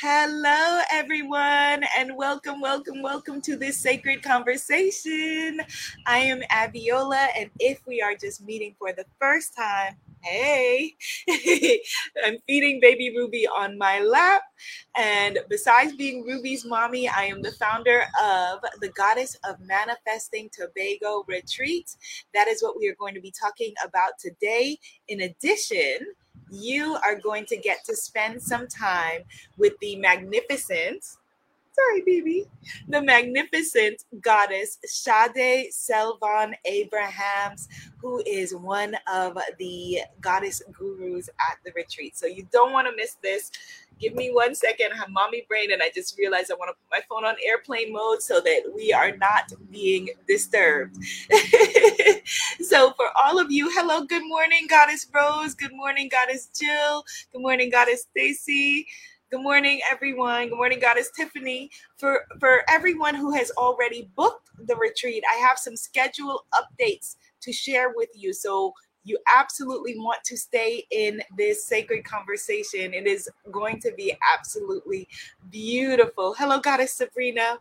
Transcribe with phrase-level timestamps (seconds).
[0.00, 5.60] Hello, everyone, and welcome, welcome, welcome to this sacred conversation.
[6.06, 10.94] I am Abiola, and if we are just meeting for the first time, hey,
[12.24, 14.42] I'm feeding baby Ruby on my lap.
[14.96, 21.24] And besides being Ruby's mommy, I am the founder of the Goddess of Manifesting Tobago
[21.28, 21.94] Retreat.
[22.32, 24.78] That is what we are going to be talking about today.
[25.08, 25.98] In addition,
[26.50, 29.22] you are going to get to spend some time
[29.56, 31.04] with the magnificent,
[31.72, 32.46] sorry, baby,
[32.88, 37.68] the magnificent goddess Sade Selvon Abrahams,
[37.98, 42.16] who is one of the goddess gurus at the retreat.
[42.16, 43.50] So you don't want to miss this.
[44.00, 44.92] Give me one second.
[44.94, 47.36] I have mommy brain, and I just realized I want to put my phone on
[47.46, 50.96] airplane mode so that we are not being disturbed.
[52.62, 55.54] so, for all of you, hello, good morning, Goddess Rose.
[55.54, 57.04] Good morning, Goddess Jill.
[57.30, 58.86] Good morning, Goddess Stacy.
[59.30, 60.48] Good morning, everyone.
[60.48, 61.70] Good morning, Goddess Tiffany.
[61.98, 67.52] For for everyone who has already booked the retreat, I have some schedule updates to
[67.52, 68.32] share with you.
[68.32, 68.72] So
[69.04, 72.94] you absolutely want to stay in this sacred conversation.
[72.94, 75.08] It is going to be absolutely
[75.50, 76.34] beautiful.
[76.34, 77.58] Hello, Goddess Sabrina.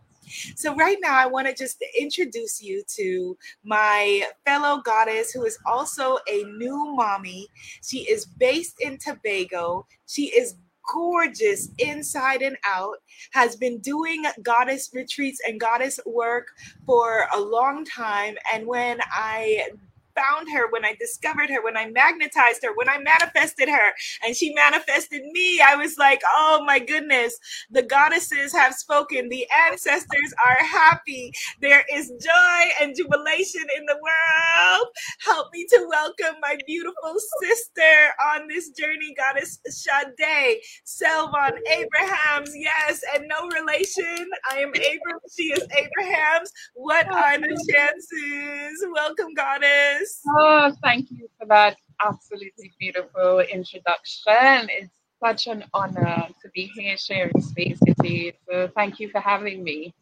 [0.55, 5.57] So, right now, I want to just introduce you to my fellow goddess who is
[5.65, 7.47] also a new mommy.
[7.83, 9.87] She is based in Tobago.
[10.07, 10.55] She is
[10.91, 12.97] gorgeous inside and out,
[13.31, 16.47] has been doing goddess retreats and goddess work
[16.85, 18.35] for a long time.
[18.53, 19.69] And when I
[20.15, 23.91] found her, when I discovered her, when I magnetized her, when I manifested her,
[24.25, 27.37] and she manifested me, I was like, oh my goodness,
[27.71, 29.29] the goddesses have spoken.
[29.29, 31.31] The ancestors are happy.
[31.61, 34.87] There is joy and jubilation in the world.
[35.25, 42.51] Help me to welcome my beautiful sister on this journey, Goddess Sade Selvon Abrahams.
[42.55, 44.29] Yes, and no relation.
[44.51, 45.19] I am Abram.
[45.37, 46.51] She is Abrahams.
[46.73, 48.85] What are the chances?
[48.93, 50.08] Welcome, Goddess.
[50.37, 54.69] Oh, thank you for that absolutely beautiful introduction.
[54.71, 54.91] It's
[55.23, 58.33] such an honor to be here sharing space with you.
[58.49, 59.93] So thank you for having me.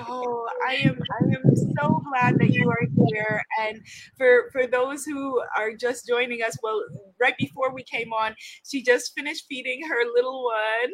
[0.00, 3.42] Oh, I am I am so glad that you are here.
[3.60, 3.80] And
[4.16, 6.82] for for those who are just joining us, well,
[7.20, 8.34] right before we came on,
[8.68, 10.92] she just finished feeding her little one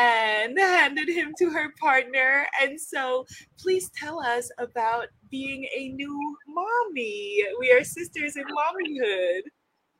[0.00, 2.46] and handed him to her partner.
[2.60, 3.26] And so
[3.58, 7.44] please tell us about being a new mommy.
[7.60, 9.42] We are sisters in mommyhood.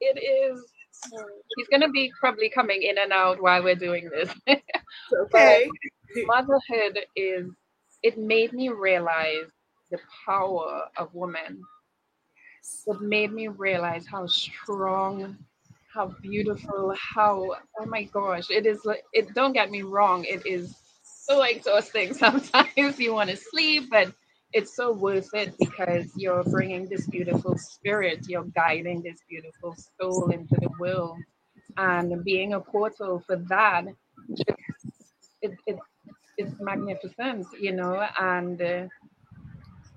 [0.00, 0.64] It is
[1.56, 4.32] he's gonna be probably coming in and out while we're doing this.
[5.25, 5.69] okay.
[6.26, 7.47] motherhood is
[8.02, 9.50] it made me realize
[9.90, 11.62] the power of women.
[12.86, 15.38] It made me realize how strong,
[15.94, 18.80] how beautiful, how oh my gosh, it is
[19.12, 20.74] it don't get me wrong, it is
[21.26, 24.12] so exhausting sometimes you want to sleep but
[24.52, 30.30] it's so worth it because you're bringing this beautiful spirit you're guiding this beautiful soul
[30.30, 31.19] into the world
[31.78, 33.86] and being a portal for that
[35.42, 35.78] it, it,
[36.42, 38.86] it's magnificent, you know, and uh,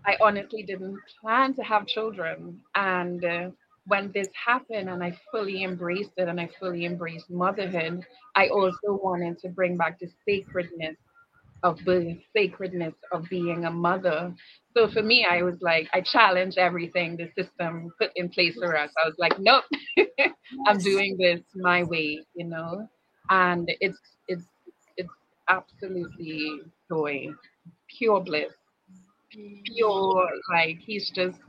[0.06, 2.61] I honestly didn't plan to have children.
[2.75, 3.50] And uh,
[3.85, 8.05] when this happened and I fully embraced it and I fully embraced motherhood,
[8.35, 10.97] I also wanted to bring back the sacredness
[11.63, 14.34] of the sacredness of being a mother.
[14.78, 18.78] So for me, I was like, I challenged everything the system put in place for
[18.78, 18.91] us.
[19.03, 19.63] I was like, nope,
[20.67, 22.88] I'm doing this my way, you know.
[23.29, 24.45] And it's it's
[25.47, 27.28] absolutely joy,
[27.88, 28.53] pure bliss,
[29.66, 31.39] pure like he's just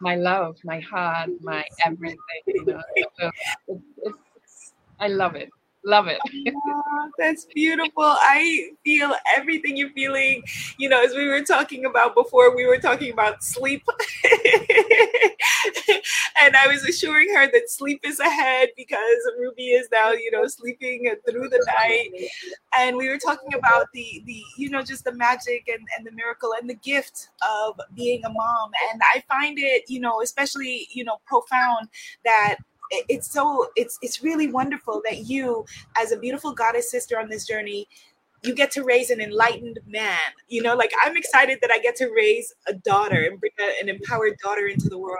[0.00, 2.16] my love, my heart, my everything.
[2.46, 2.82] You know?
[3.18, 3.30] so
[3.68, 5.50] it's, it's, I love it.
[5.88, 6.20] Love it.
[6.54, 8.04] oh, that's beautiful.
[8.04, 10.42] I feel everything you're feeling.
[10.76, 13.88] You know, as we were talking about before, we were talking about sleep.
[16.42, 20.46] and I was assuring her that sleep is ahead because Ruby is now, you know,
[20.46, 22.10] sleeping through the night.
[22.78, 26.12] And we were talking about the the, you know, just the magic and, and the
[26.12, 28.72] miracle and the gift of being a mom.
[28.92, 31.88] And I find it, you know, especially, you know, profound
[32.26, 32.56] that
[32.90, 35.64] it's so it's it's really wonderful that you
[35.96, 37.86] as a beautiful goddess sister on this journey
[38.44, 40.18] you get to raise an enlightened man.
[40.48, 43.82] You know like i'm excited that i get to raise a daughter and bring a,
[43.82, 45.18] an empowered daughter into the world.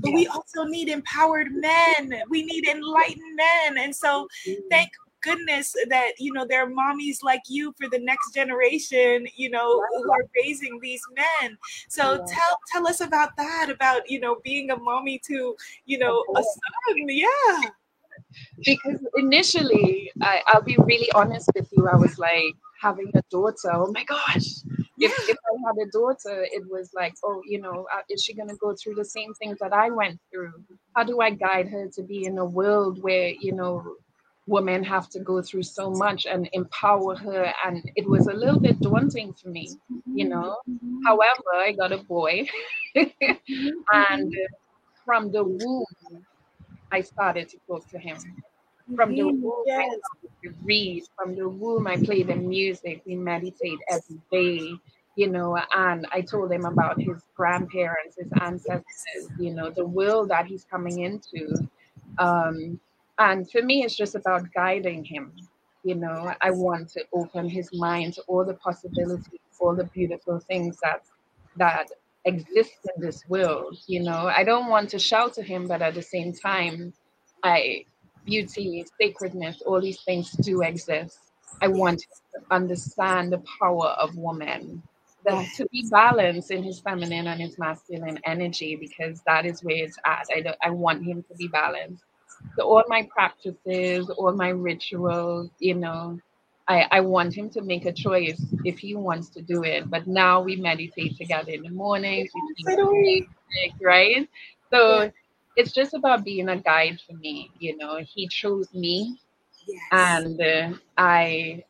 [0.00, 2.22] But we also need empowered men.
[2.28, 3.78] We need enlightened men.
[3.78, 4.26] And so
[4.70, 4.90] thank
[5.22, 9.82] goodness that you know there are mommies like you for the next generation you know
[9.96, 11.56] who are raising these men.
[11.88, 12.18] So yeah.
[12.18, 16.42] tell tell us about that about you know being a mommy to you know a
[16.42, 17.08] son.
[17.08, 17.70] Yeah.
[18.64, 23.70] Because initially, I, I'll be really honest with you, I was like having a daughter.
[23.72, 24.46] Oh my gosh,
[24.98, 28.34] if, if I had a daughter, it was like, oh, you know, uh, is she
[28.34, 30.52] going to go through the same things that I went through?
[30.94, 33.96] How do I guide her to be in a world where, you know,
[34.46, 37.52] women have to go through so much and empower her?
[37.64, 39.76] And it was a little bit daunting for me,
[40.06, 40.56] you know.
[41.04, 42.46] However, I got a boy,
[43.92, 44.34] and
[45.04, 45.86] from the womb,
[46.92, 48.18] I started to talk to him.
[48.94, 49.88] From the womb, yes.
[50.44, 51.04] I read.
[51.16, 53.02] From the womb, I play the music.
[53.04, 54.74] We meditate every day,
[55.16, 55.58] you know.
[55.74, 60.64] And I told him about his grandparents, his ancestors, you know, the world that he's
[60.64, 61.68] coming into.
[62.18, 62.78] Um,
[63.18, 65.32] and for me, it's just about guiding him.
[65.84, 70.40] You know, I want to open his mind to all the possibilities, all the beautiful
[70.40, 71.02] things that
[71.56, 71.88] that
[72.24, 73.78] exist in this world.
[73.86, 76.92] You know, I don't want to shout to him, but at the same time,
[77.42, 77.84] I
[78.24, 81.18] beauty, sacredness, all these things do exist.
[81.62, 84.82] I want to understand the power of woman,
[85.24, 89.84] that to be balanced in his feminine and his masculine energy, because that is where
[89.84, 90.26] it's at.
[90.30, 92.04] I, I want him to be balanced.
[92.56, 96.18] So all my practices, all my rituals, you know,
[96.68, 99.88] I, I want him to make a choice if he wants to do it.
[99.88, 102.30] But now we meditate together in the mornings,
[103.80, 104.28] right?
[104.72, 105.12] So
[105.56, 107.50] it's just about being a guide for me.
[107.58, 109.18] You know, he chose me,
[109.66, 109.80] yes.
[109.92, 111.64] and uh, I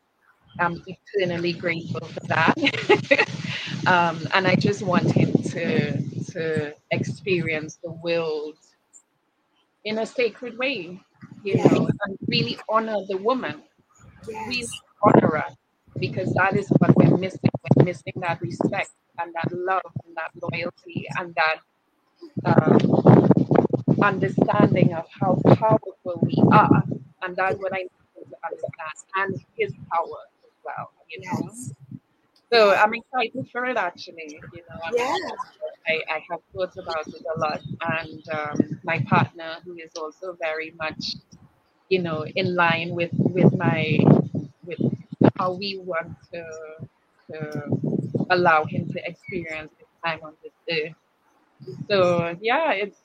[0.59, 2.57] am eternally grateful for that.
[3.87, 6.03] um, and I just want him to
[6.33, 8.57] to experience the world
[9.87, 11.01] in a sacred way,
[11.43, 11.73] you yes.
[11.73, 13.63] know, and really honor the woman,
[14.29, 14.49] yes.
[14.49, 14.67] really
[15.03, 15.45] honor her,
[15.99, 17.51] because that is what we're missing.
[17.77, 21.59] We're missing that respect and that love and that loyalty and that.
[22.45, 23.27] Um,
[24.03, 26.83] understanding of how powerful we are.
[27.23, 28.97] And that's what I need to understand.
[29.17, 31.51] And his power as well, you know.
[31.51, 31.73] Yes.
[32.53, 34.39] So I'm excited for it actually.
[34.53, 35.17] You know, I'm yeah.
[35.89, 37.61] I, I have thought about it a lot.
[37.99, 41.15] And um, my partner, who is also very much,
[41.89, 43.99] you know, in line with with my
[44.65, 44.79] with
[45.39, 46.45] how we want to
[47.33, 50.95] to allow him to experience his time on this earth.
[51.89, 53.03] So yeah, it's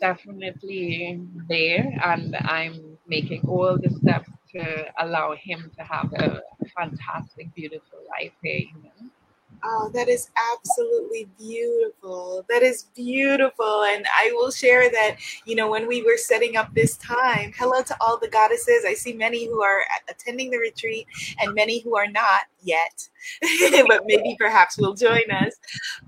[0.00, 6.42] definitely there, and I'm making all the steps to allow him to have a
[6.76, 8.60] fantastic, beautiful life here.
[8.60, 9.10] You know?
[9.62, 12.46] Oh, that is absolutely beautiful.
[12.48, 13.84] That is beautiful.
[13.84, 17.82] And I will share that, you know, when we were setting up this time, hello
[17.82, 18.84] to all the goddesses.
[18.86, 21.06] I see many who are attending the retreat
[21.40, 23.08] and many who are not yet,
[23.88, 25.54] but maybe perhaps will join us.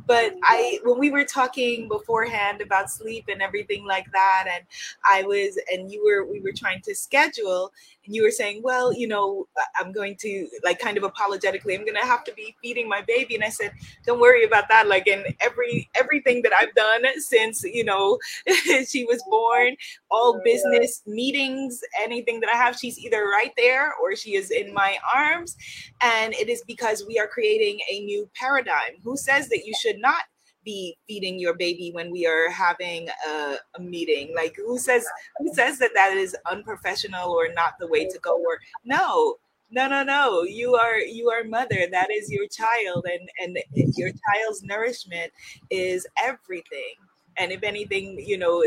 [0.07, 4.65] But I, when we were talking beforehand about sleep and everything like that, and
[5.09, 7.73] I was, and you were, we were trying to schedule,
[8.05, 9.47] and you were saying, well, you know,
[9.79, 13.03] I'm going to like kind of apologetically, I'm going to have to be feeding my
[13.03, 13.35] baby.
[13.37, 13.73] And I said,
[14.05, 14.89] don't worry about that.
[14.89, 18.19] Like in every, everything that I've done since, you know,
[18.87, 19.77] she was born,
[20.11, 24.75] all business meetings, anything that I have, she's either right there or she is in
[24.75, 25.57] my arms.
[26.01, 28.99] And it is because we are creating a new paradigm.
[29.05, 30.25] Who says that you should not
[30.65, 34.33] be feeding your baby when we are having a, a, meeting?
[34.35, 35.07] Like who says
[35.39, 39.37] who says that that is unprofessional or not the way to go or no
[39.71, 40.43] no no no.
[40.43, 41.87] You are you are mother.
[41.91, 45.33] That is your child and and your child's nourishment
[45.71, 46.97] is everything.
[47.39, 48.65] And if anything you know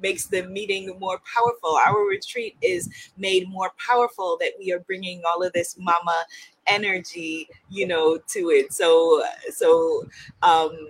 [0.00, 1.78] makes the meeting more powerful.
[1.86, 6.24] Our retreat is made more powerful that we are bringing all of this mama
[6.66, 8.72] energy you know to it.
[8.72, 10.04] So so
[10.42, 10.88] um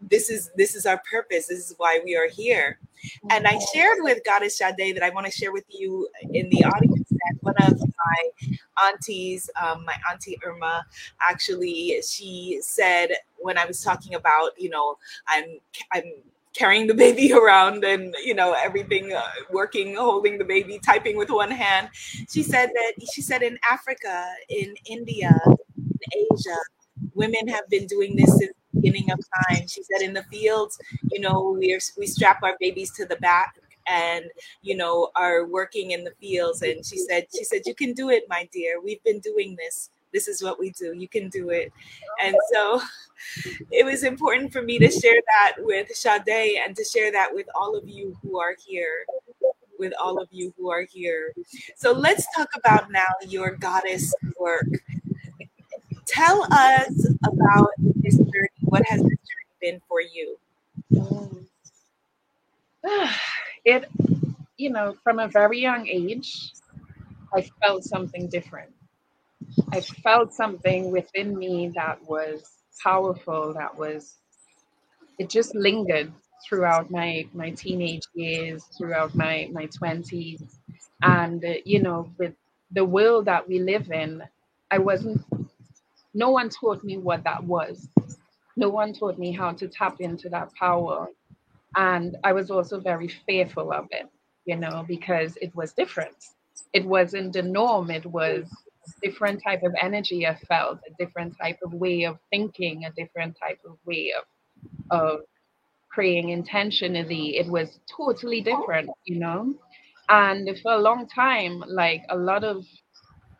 [0.00, 1.46] this is this is our purpose.
[1.48, 2.78] This is why we are here.
[3.30, 6.64] And i shared with goddess Sade that i want to share with you in the
[6.64, 10.84] audience that one of my aunties um, my auntie irma
[11.20, 14.96] actually she said when i was talking about you know
[15.28, 15.44] i'm
[15.92, 16.04] i'm
[16.56, 21.30] carrying the baby around and you know everything uh, working holding the baby typing with
[21.30, 21.88] one hand
[22.28, 25.32] she said that she said in africa in india
[25.76, 26.56] in asia
[27.14, 29.66] women have been doing this since the beginning of time.
[29.66, 30.78] She said, in the fields,
[31.10, 33.56] you know, we are we strap our babies to the back
[33.88, 34.24] and
[34.62, 36.62] you know are working in the fields.
[36.62, 38.80] And she said, she said, you can do it, my dear.
[38.80, 39.90] We've been doing this.
[40.12, 40.94] This is what we do.
[40.94, 41.72] You can do it.
[42.22, 42.80] And so
[43.70, 47.46] it was important for me to share that with Sade and to share that with
[47.54, 49.04] all of you who are here
[49.78, 51.34] with all of you who are here.
[51.76, 54.66] So let's talk about now your goddess work.
[56.06, 60.38] Tell us about this journey what has this journey been for you?
[63.64, 63.88] it
[64.56, 66.52] you know, from a very young age,
[67.34, 68.72] I felt something different.
[69.70, 74.16] I felt something within me that was powerful, that was,
[75.18, 76.12] it just lingered
[76.46, 80.42] throughout my, my teenage years, throughout my, my 20s.
[81.02, 82.34] And, uh, you know, with
[82.72, 84.22] the world that we live in,
[84.70, 85.22] I wasn't,
[86.14, 87.88] no one taught me what that was.
[88.56, 91.08] No one taught me how to tap into that power.
[91.76, 94.08] And I was also very fearful of it,
[94.46, 96.16] you know, because it was different.
[96.72, 97.90] It wasn't the norm.
[97.90, 98.46] It was
[99.02, 103.36] different type of energy I felt, a different type of way of thinking, a different
[103.42, 104.24] type of way of
[104.90, 105.20] of
[105.90, 107.36] praying intentionally.
[107.38, 109.54] It was totally different, you know.
[110.08, 112.64] And for a long time, like a lot of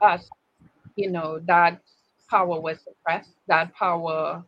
[0.00, 0.28] us,
[0.96, 1.80] you know, that
[2.30, 4.44] power was suppressed, that power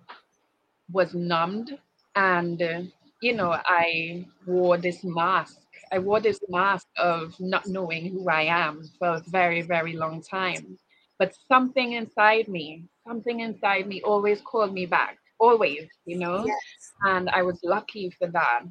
[0.92, 1.78] was numbed.
[2.16, 2.82] And, uh,
[3.22, 5.58] you know, I wore this mask.
[5.92, 10.22] I wore this mask of not knowing who I am for a very, very long
[10.22, 10.78] time.
[11.18, 16.44] But something inside me, something inside me always called me back, always, you know?
[16.46, 16.92] Yes.
[17.04, 18.62] And I was lucky for that.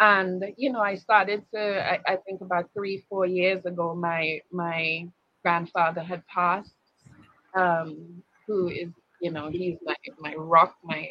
[0.00, 4.40] And, you know, I started to, I, I think about three, four years ago, my,
[4.50, 5.08] my
[5.42, 6.72] grandfather had passed,
[7.54, 8.88] um, who is,
[9.20, 11.06] you know, he's my, my rock, my,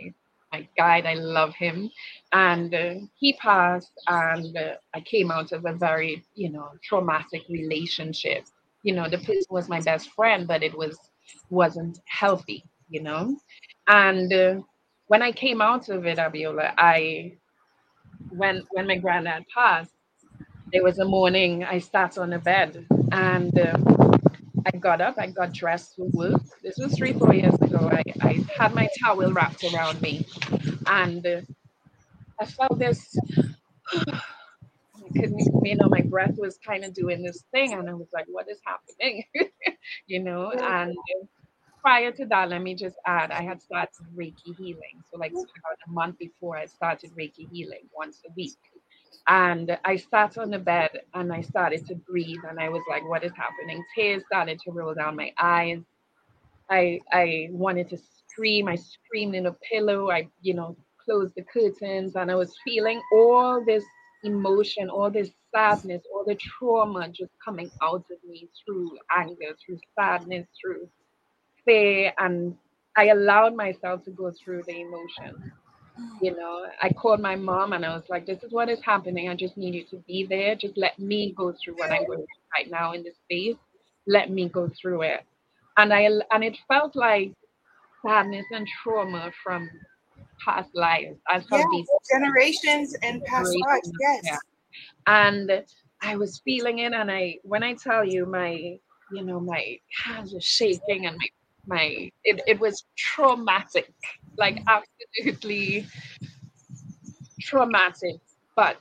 [0.51, 1.05] my guide.
[1.05, 1.91] I love him.
[2.34, 7.43] And uh, he passed, and uh, I came out of a very, you know, traumatic
[7.50, 8.46] relationship.
[8.83, 10.98] You know, the person was my best friend, but it was
[11.50, 12.63] wasn't healthy.
[12.89, 13.38] You know,
[13.88, 14.55] and uh,
[15.07, 17.38] when I came out of it, Abiola, I
[18.29, 19.91] when when my granddad passed,
[20.71, 23.77] there was a morning I sat on a bed and uh,
[24.74, 26.41] I got up, I got dressed for work.
[26.63, 27.89] This was three, four years ago.
[27.91, 30.25] I, I had my towel wrapped around me
[30.88, 31.41] and uh,
[32.39, 33.17] I felt this.
[35.11, 35.31] Because
[35.63, 38.49] you know, my breath was kind of doing this thing, and I was like, "What
[38.49, 39.23] is happening?"
[40.07, 40.51] you know.
[40.51, 40.95] And
[41.81, 45.03] prior to that, let me just add, I had started Reiki healing.
[45.11, 45.41] So, like mm.
[45.41, 48.57] about a month before, I started Reiki healing once a week.
[49.27, 53.07] And I sat on the bed and I started to breathe, and I was like,
[53.07, 55.81] "What is happening?" Tears started to roll down my eyes.
[56.69, 58.67] I I wanted to scream.
[58.67, 60.09] I screamed in a pillow.
[60.09, 63.83] I, you know, closed the curtains, and I was feeling all this
[64.23, 69.79] emotion, all this sadness, all the trauma just coming out of me through anger, through
[69.97, 70.89] sadness, through
[71.65, 72.55] fear, and
[72.97, 75.53] I allowed myself to go through the emotion.
[75.99, 76.09] Mm.
[76.21, 79.29] You know, I called my mom and I was like, "This is what is happening.
[79.29, 80.55] I just need you to be there.
[80.55, 83.57] Just let me go through what I'm going through right now in this space.
[84.07, 85.23] Let me go through it."
[85.77, 87.33] And I and it felt like
[88.05, 89.69] sadness and trauma from
[90.43, 91.17] past lives.
[91.51, 91.65] Yes.
[91.72, 93.91] these Generations and past lives.
[94.00, 94.22] Yes.
[94.25, 94.38] Yeah.
[95.08, 95.63] And
[96.01, 98.79] I was feeling it, and I when I tell you my
[99.12, 101.27] you know my hands were shaking and my
[101.67, 103.93] my it, it was traumatic
[104.38, 105.86] like absolutely
[107.41, 108.15] traumatic
[108.55, 108.77] but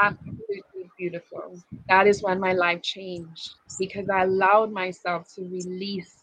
[0.00, 1.58] absolutely beautiful
[1.88, 6.21] that is when my life changed because i allowed myself to release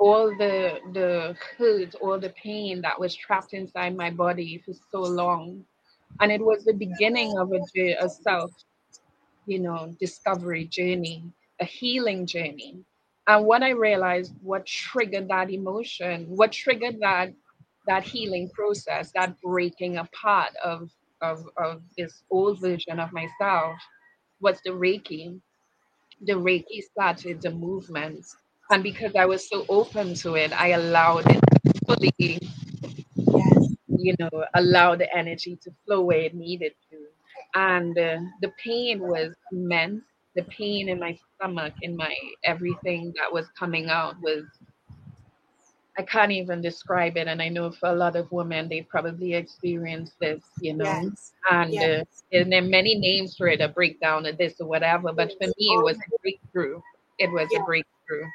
[0.00, 5.00] all the the hurt all the pain that was trapped inside my body for so
[5.02, 5.64] long.
[6.20, 8.52] And it was the beginning of a, a self
[9.46, 11.24] you know discovery journey
[11.60, 12.84] a healing journey.
[13.28, 17.32] And what i realized what triggered that emotion what triggered that
[17.86, 20.90] that healing process that breaking apart of
[21.22, 23.76] of of this old version of myself
[24.40, 25.40] was the reiki.
[26.22, 28.24] The reiki started the movement
[28.70, 32.40] and because i was so open to it i allowed it to fully
[33.26, 33.76] Yes.
[33.88, 36.98] you know, allow the energy to flow where it needed to.
[37.54, 40.02] And uh, the pain was immense.
[40.36, 44.44] The pain in my stomach, in my everything that was coming out was,
[45.98, 47.28] I can't even describe it.
[47.28, 51.02] And I know for a lot of women, they probably experienced this, you know.
[51.02, 51.32] Yes.
[51.50, 51.82] And, Yes.
[51.82, 55.12] uh, and there are many names for it, a breakdown of this or whatever.
[55.12, 56.80] But for me, it was a breakthrough.
[57.18, 57.58] It was Yeah.
[57.58, 58.26] a breakthrough.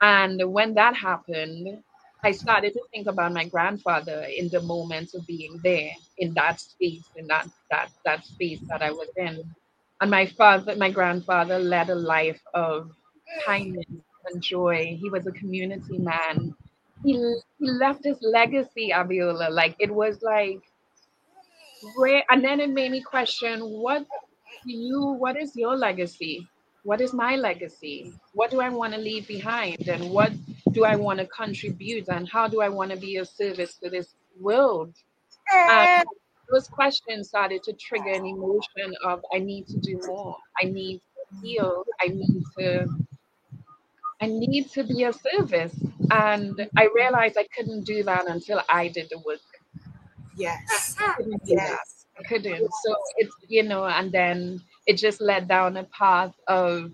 [0.00, 1.82] And when that happened,
[2.24, 6.60] I started to think about my grandfather in the moments of being there in that
[6.60, 9.42] space, in that that that space that I was in.
[10.00, 12.92] And my father, my grandfather led a life of
[13.46, 13.86] kindness
[14.26, 14.98] and joy.
[15.00, 16.54] He was a community man.
[17.04, 17.12] He,
[17.58, 19.50] he left his legacy, Abiola.
[19.50, 20.60] Like it was like
[21.96, 24.06] where and then it made me question what
[24.66, 26.48] do you what is your legacy?
[26.86, 28.12] What is my legacy?
[28.32, 29.88] What do I want to leave behind?
[29.88, 30.30] And what
[30.70, 32.06] do I want to contribute?
[32.06, 34.94] And how do I want to be of service to this world?
[35.52, 36.06] And
[36.48, 40.36] those questions started to trigger an emotion of I need to do more.
[40.62, 41.84] I need to heal.
[42.00, 42.86] I need to
[44.20, 45.74] I need to be of service.
[46.12, 49.40] And I realized I couldn't do that until I did the work.
[50.36, 50.94] Yes.
[51.00, 52.06] I couldn't yes.
[52.16, 52.70] I couldn't.
[52.84, 56.92] So it's you know, and then it just led down a path of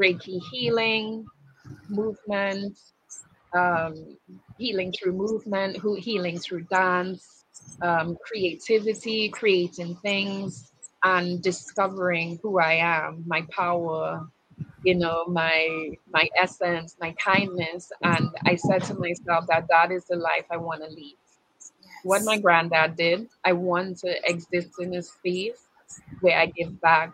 [0.00, 1.26] Reiki healing,
[1.88, 2.78] movement,
[3.56, 4.18] um,
[4.58, 7.44] healing through movement, healing through dance,
[7.82, 10.72] um, creativity, creating things,
[11.04, 14.28] and discovering who I am, my power,
[14.82, 17.90] you know, my my essence, my kindness.
[18.02, 21.16] And I said to myself that that is the life I want to lead.
[21.80, 22.02] Yes.
[22.02, 25.63] What my granddad did, I want to exist in a space
[26.20, 27.12] where I give back.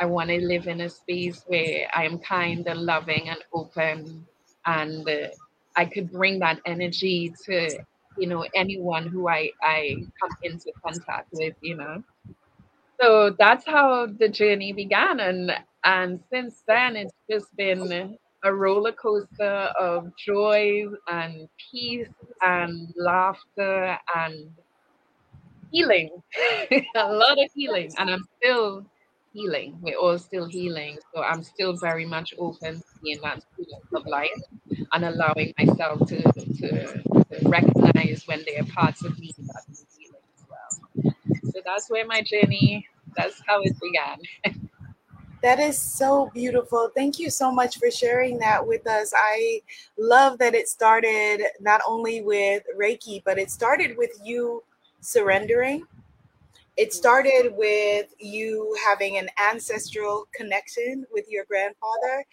[0.00, 4.26] I want to live in a space where I am kind and loving and open
[4.66, 5.28] and uh,
[5.76, 7.78] I could bring that energy to
[8.16, 12.02] you know anyone who I I come into contact with, you know.
[13.00, 15.52] So that's how the journey began, and
[15.84, 22.08] and since then it's just been a roller coaster of joy and peace
[22.42, 24.50] and laughter and
[25.70, 26.10] healing,
[26.94, 28.86] a lot of healing, and I'm still
[29.36, 29.78] healing.
[29.82, 30.98] We're all still healing.
[31.14, 34.30] So I'm still very much open to being that student of life
[34.92, 39.86] and allowing myself to, to, to recognize when there are parts of me that need
[39.98, 41.14] healing as well.
[41.52, 44.18] So that's where my journey, that's how it began.
[45.42, 46.90] That is so beautiful.
[46.94, 49.12] Thank you so much for sharing that with us.
[49.16, 49.60] I
[49.98, 54.64] love that it started not only with Reiki, but it started with you
[55.00, 55.84] surrendering.
[56.76, 62.24] It started with you having an ancestral connection with your grandfather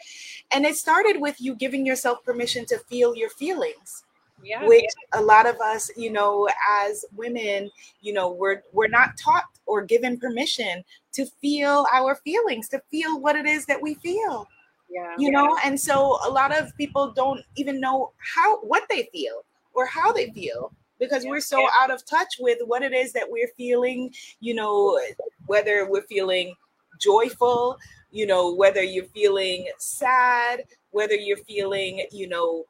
[0.51, 4.03] and it started with you giving yourself permission to feel your feelings
[4.43, 5.19] yeah, which yeah.
[5.19, 6.49] a lot of us you know
[6.81, 12.67] as women you know we're we're not taught or given permission to feel our feelings
[12.69, 14.47] to feel what it is that we feel.
[14.89, 15.15] Yeah.
[15.17, 19.43] You know and so a lot of people don't even know how what they feel
[19.73, 20.71] or how they feel
[21.03, 24.99] because we're so out of touch with what it is that we're feeling, you know,
[25.45, 26.55] whether we're feeling
[26.99, 27.77] joyful,
[28.11, 32.65] you know, whether you're feeling sad, whether you're feeling, you know,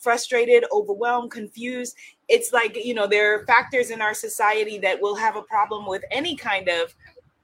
[0.00, 1.96] frustrated, overwhelmed, confused.
[2.28, 5.86] It's like, you know, there are factors in our society that will have a problem
[5.86, 6.94] with any kind of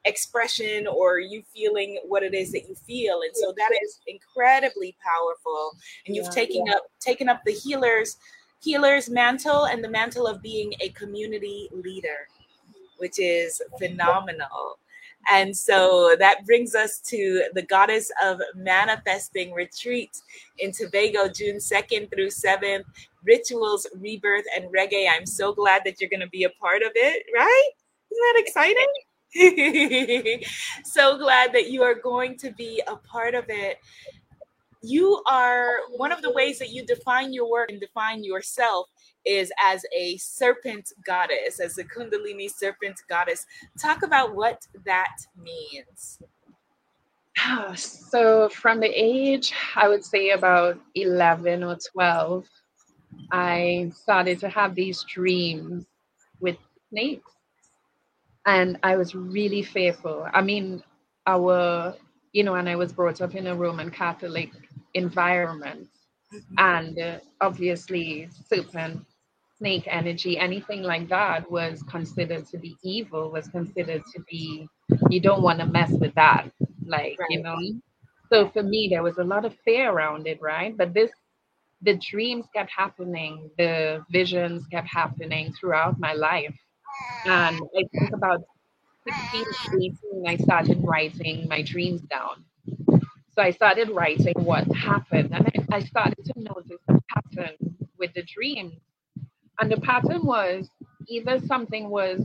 [0.05, 4.95] expression or you feeling what it is that you feel and so that is incredibly
[5.03, 5.73] powerful
[6.07, 6.75] and you've yeah, taken yeah.
[6.75, 8.19] up taken up the healers
[8.65, 12.29] healer's mantle and the mantle of being a community leader,
[12.97, 14.79] which is phenomenal.
[15.31, 20.11] And so that brings us to the Goddess of Manifesting retreat
[20.59, 22.85] in Tobago, June 2nd through 7th.
[23.25, 25.09] Rituals, rebirth, and reggae.
[25.11, 27.71] I'm so glad that you're going to be a part of it, right?
[28.13, 28.87] Isn't that exciting?
[30.85, 33.79] so glad that you are going to be a part of it
[34.85, 38.89] you are one of the ways that you define your work and define yourself
[39.25, 43.47] is as a serpent goddess, as a Kundalini serpent goddess.
[43.81, 46.19] Talk about what that means.
[47.39, 52.47] Ah, so, from the age, I would say about 11 or 12,
[53.33, 55.87] I started to have these dreams
[56.41, 56.57] with
[56.91, 57.31] snakes.
[58.47, 60.29] And I was really fearful.
[60.33, 60.83] I mean,
[61.27, 61.97] our,
[62.33, 64.51] you know, and I was brought up in a Roman Catholic
[64.95, 65.89] environment
[66.33, 66.55] mm-hmm.
[66.59, 69.05] and uh, obviously serpent
[69.59, 74.69] snake energy anything like that was considered to be evil was considered to be
[75.11, 76.51] you don't want to mess with that
[76.87, 77.31] like right.
[77.31, 77.57] you know
[78.31, 81.11] so for me there was a lot of fear around it right but this
[81.83, 86.57] the dreams kept happening the visions kept happening throughout my life
[87.27, 88.43] and i think about
[89.07, 92.45] 16 18 i started writing my dreams down
[93.35, 97.57] so I started writing what happened and I, I started to notice a pattern
[97.99, 98.75] with the dreams.
[99.61, 100.69] And the pattern was
[101.09, 102.23] either something was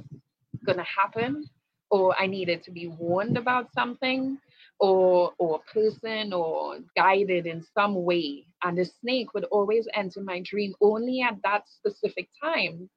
[0.65, 1.45] going to happen
[1.91, 4.38] or I needed to be warned about something
[4.80, 8.45] or or a person or guided in some way.
[8.63, 12.89] And the snake would always enter my dream only at that specific time.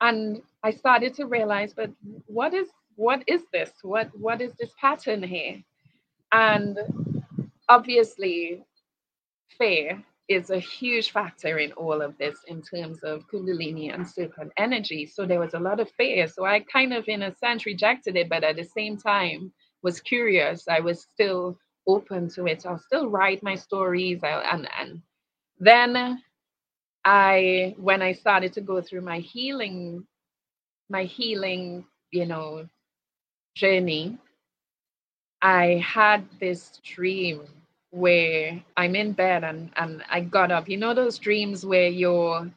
[0.00, 1.90] And i started to realize but
[2.26, 3.70] what is what is this?
[3.82, 5.62] What what is this pattern here?
[6.32, 6.78] And
[7.68, 8.64] obviously,
[9.58, 14.52] fear is a huge factor in all of this in terms of Kundalini and serpent
[14.56, 15.06] energy.
[15.06, 16.26] So there was a lot of fear.
[16.26, 19.52] So I kind of, in a sense, rejected it, but at the same time,
[19.82, 20.66] was curious.
[20.68, 22.62] I was still open to it.
[22.62, 24.20] So I'll still write my stories.
[24.24, 25.02] I, and, and
[25.60, 26.20] then
[27.04, 30.04] I, when I started to go through my healing,
[30.90, 32.66] my healing you know,
[33.54, 34.18] journey,
[35.42, 37.42] I had this dream
[37.90, 40.68] where I'm in bed and, and I got up.
[40.68, 42.50] You know those dreams where you're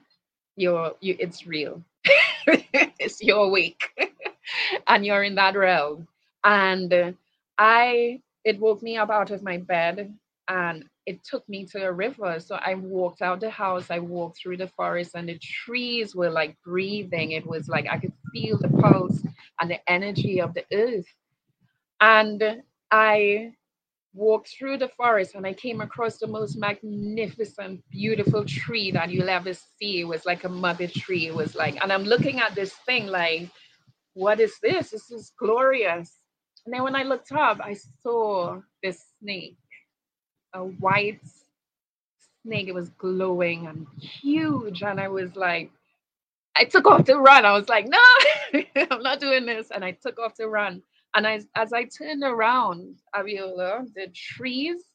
[0.55, 1.83] you're you it's real.
[2.47, 3.83] it's you're awake
[4.87, 6.07] and you're in that realm.
[6.43, 7.11] And uh,
[7.57, 10.13] I it woke me up out of my bed
[10.47, 12.39] and it took me to a river.
[12.39, 16.29] So I walked out the house, I walked through the forest, and the trees were
[16.29, 17.31] like breathing.
[17.31, 19.21] It was like I could feel the pulse
[19.59, 21.05] and the energy of the earth.
[22.01, 23.53] And I
[24.13, 29.29] walked through the forest and I came across the most magnificent, beautiful tree that you'll
[29.29, 30.01] ever see.
[30.01, 31.27] It was like a mother tree.
[31.27, 33.49] It was like, and I'm looking at this thing like,
[34.13, 34.91] what is this?
[34.91, 36.19] This is glorious.
[36.65, 39.57] And then when I looked up, I saw this snake,
[40.53, 41.21] a white
[42.43, 42.67] snake.
[42.67, 44.83] It was glowing and huge.
[44.83, 45.71] And I was like,
[46.55, 47.45] I took off to run.
[47.45, 47.99] I was like, no,
[48.91, 49.71] I'm not doing this.
[49.71, 50.81] And I took off to run.
[51.19, 54.85] And I, as I turned around, Abiola, the trees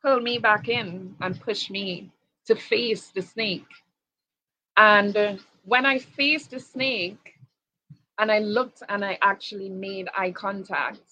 [0.00, 2.10] pulled me back in and pushed me
[2.46, 3.68] to face the snake.
[4.78, 7.34] And when I faced the snake
[8.18, 11.02] and I looked and I actually made eye contact,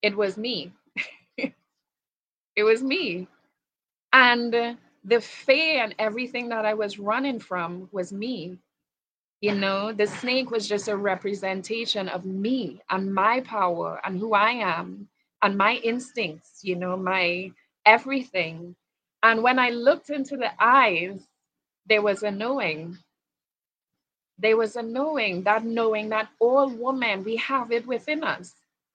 [0.00, 0.72] it was me.
[1.36, 3.26] it was me.
[4.12, 8.56] And the fear and everything that I was running from was me.
[9.40, 14.34] You know, the snake was just a representation of me and my power and who
[14.34, 15.08] I am
[15.42, 17.52] and my instincts, you know, my
[17.86, 18.74] everything.
[19.22, 21.28] And when I looked into the eyes,
[21.86, 22.98] there was a knowing.
[24.38, 28.54] There was a knowing, that knowing that all women, we have it within us.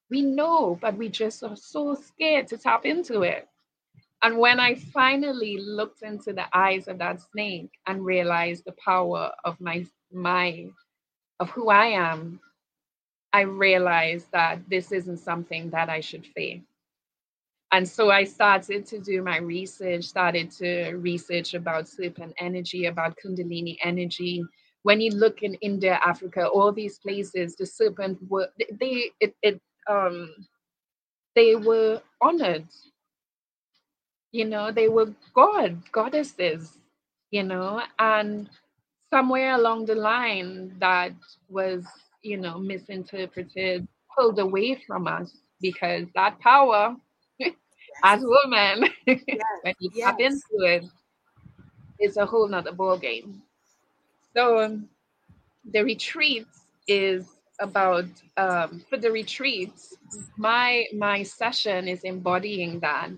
[0.10, 3.48] We know, but we just are so scared to tap into it.
[4.24, 9.32] And when I finally looked into the eyes of that snake and realized the power
[9.46, 10.70] of my my
[11.40, 12.40] of who I am,
[13.34, 16.62] I realized that this isn't something that I should fear.
[17.72, 23.18] And so I started to do my research, started to research about serpent energy, about
[23.18, 24.44] Kundalini energy.
[24.84, 28.50] When you look in India, Africa, all these places, the serpent were
[28.80, 30.34] they it, it um
[31.36, 32.68] they were honored.
[34.32, 36.78] You know, they were god, goddesses,
[37.32, 38.50] you know, and
[39.14, 41.14] somewhere along the line that
[41.48, 41.86] was,
[42.24, 46.96] you know, misinterpreted, pulled away from us because that power
[47.38, 47.54] yes.
[48.04, 49.20] as women, yes.
[49.62, 50.06] when you yes.
[50.06, 50.86] tap into it,
[52.00, 53.44] it's a whole nother ball game.
[54.36, 54.90] So um,
[55.72, 56.48] the retreat
[56.88, 57.28] is
[57.60, 58.06] about
[58.38, 59.96] um, for the retreats.
[60.38, 63.10] My my session is embodying that.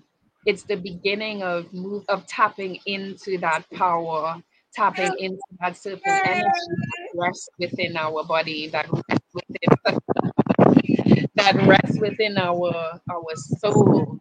[0.44, 4.42] It's the beginning of move of tapping into that power
[4.76, 10.00] tapping into that serpent energy that rests within our body, that rests within
[11.36, 14.20] that rests within our our soul.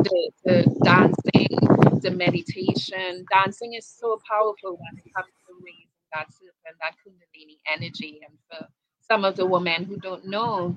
[0.00, 3.26] The, the dancing, the meditation.
[3.32, 8.20] Dancing is so powerful when it comes to raising that serpent, that kundalini energy.
[8.28, 8.68] And for
[9.00, 10.76] some of the women who don't know,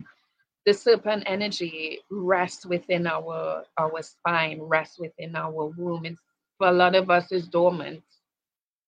[0.66, 6.06] the serpent energy rests within our our spine, rests within our womb.
[6.06, 6.22] It's,
[6.60, 8.04] for a lot of us, is dormant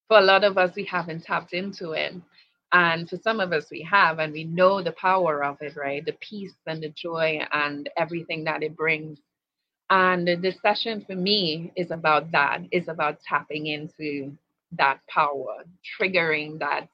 [0.10, 2.16] for a lot of us, we haven't tapped into it.
[2.74, 6.04] And for some of us, we have, and we know the power of it, right?
[6.06, 9.20] The peace and the joy and everything that it brings.
[9.92, 14.36] And the session for me is about that, is about tapping into
[14.74, 15.64] that power,
[16.00, 16.90] triggering that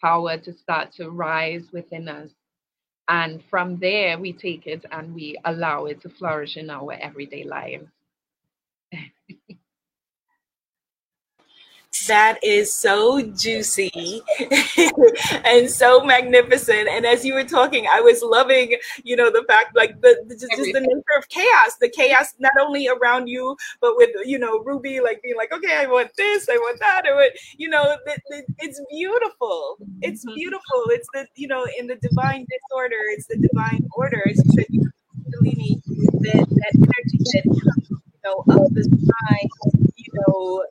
[0.00, 2.30] power to start to rise within us.
[3.08, 7.44] And from there, we take it and we allow it to flourish in our everyday
[7.44, 7.88] lives.
[12.08, 14.22] That is so juicy
[15.44, 16.88] and so magnificent.
[16.88, 20.34] And as you were talking, I was loving, you know, the fact like the, the
[20.34, 24.38] just, just, the nature of chaos, the chaos not only around you, but with you
[24.38, 27.24] know Ruby like being like, okay, I want this, I want that, or
[27.56, 29.76] you know, it, it, it's beautiful.
[30.02, 30.34] It's mm-hmm.
[30.34, 30.82] beautiful.
[30.88, 34.22] It's the you know in the divine disorder, it's the divine order.
[34.28, 34.90] As you said, you
[36.24, 39.48] that that energy that you know of the divine,
[39.96, 40.64] you know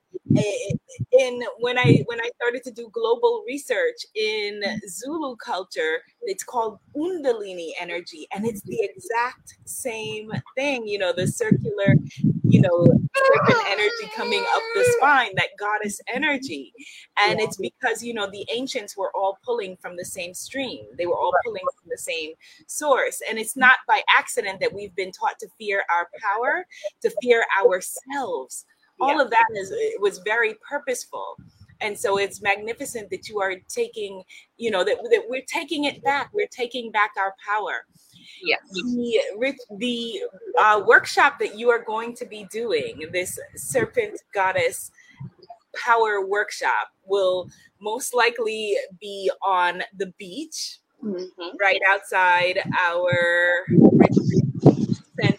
[1.12, 6.80] in when I when I started to do global research in Zulu culture, it's called
[6.96, 10.88] Undalini energy, and it's the exact same thing.
[10.88, 11.96] You know, the circular,
[12.43, 16.74] you know, serpent energy coming up the spine, that goddess energy,
[17.19, 20.86] and it's because you know the ancients were all pulling from the same stream.
[20.98, 22.34] They were all pulling from the same
[22.67, 26.65] source, and it's not by accident that we've been taught to fear our power,
[27.02, 28.65] to fear ourselves
[29.04, 29.22] all yeah.
[29.22, 31.36] of that is it was very purposeful
[31.82, 34.24] and so it's magnificent that you are taking
[34.58, 37.86] you know that, that we're taking it back we're taking back our power
[38.44, 40.22] yes the, the
[40.60, 44.92] uh, workshop that you are going to be doing this serpent goddess
[45.76, 47.50] power workshop will
[47.82, 51.58] most likely be on the beach mm-hmm.
[51.60, 53.66] right outside our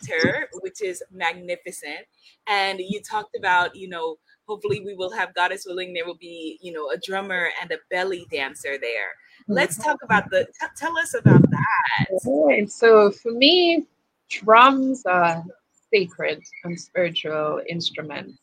[0.05, 2.07] center which is magnificent.
[2.47, 5.93] And you talked about you know hopefully we will have goddess willing.
[5.93, 9.12] There will be you know a drummer and a belly dancer there.
[9.49, 10.05] Let's talk mm-hmm.
[10.05, 12.07] about the t- tell us about that.
[12.27, 12.71] Right.
[12.71, 13.87] so for me
[14.31, 15.45] drums are
[15.93, 18.38] sacred and spiritual instruments.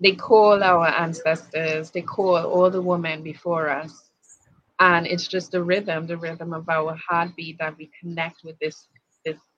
[0.00, 4.02] They call our ancestors they call all the women before us.
[4.78, 8.88] And it's just the rhythm the rhythm of our heartbeat that we connect with this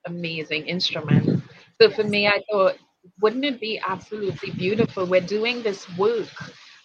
[0.06, 1.42] amazing instrument
[1.80, 2.76] so for me i thought
[3.20, 5.06] wouldn't it be absolutely beautiful?
[5.06, 6.28] We're doing this work,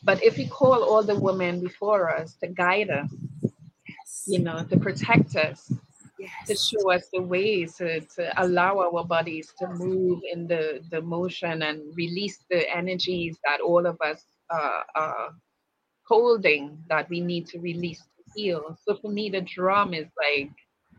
[0.03, 4.23] but if we call all the women before us to guide us, yes.
[4.27, 5.71] you know, to protect us,
[6.19, 6.31] yes.
[6.47, 11.01] to show us the ways to, to allow our bodies to move in the, the
[11.01, 15.29] motion and release the energies that all of us uh, are
[16.05, 18.77] holding that we need to release to heal.
[18.87, 20.51] So for me, the drum is like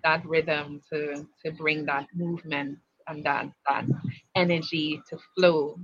[0.04, 3.86] that rhythm to to bring that movement and that that
[4.36, 5.78] energy to flow.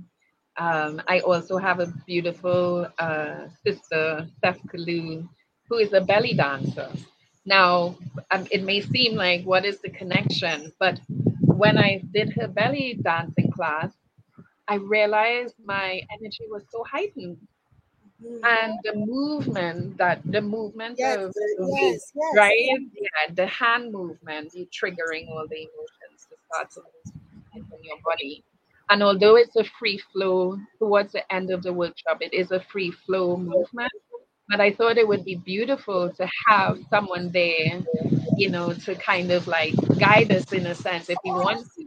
[0.57, 5.27] Um, I also have a beautiful uh, sister, Steph Kalu,
[5.69, 6.89] who is a belly dancer.
[7.45, 7.97] Now,
[8.31, 10.99] um, it may seem like what is the connection, but
[11.41, 13.93] when I did her belly dancing class,
[14.67, 17.37] I realized my energy was so heightened.
[18.43, 24.51] And the movement that the movement yes, of yes, yes, right, yeah, the hand movement,
[24.53, 28.43] you triggering all the emotions to start to move in your body.
[28.89, 32.59] And although it's a free flow towards the end of the workshop, it is a
[32.59, 33.91] free flow movement.
[34.49, 37.81] But I thought it would be beautiful to have someone there,
[38.37, 41.83] you know, to kind of like guide us in a sense if we want to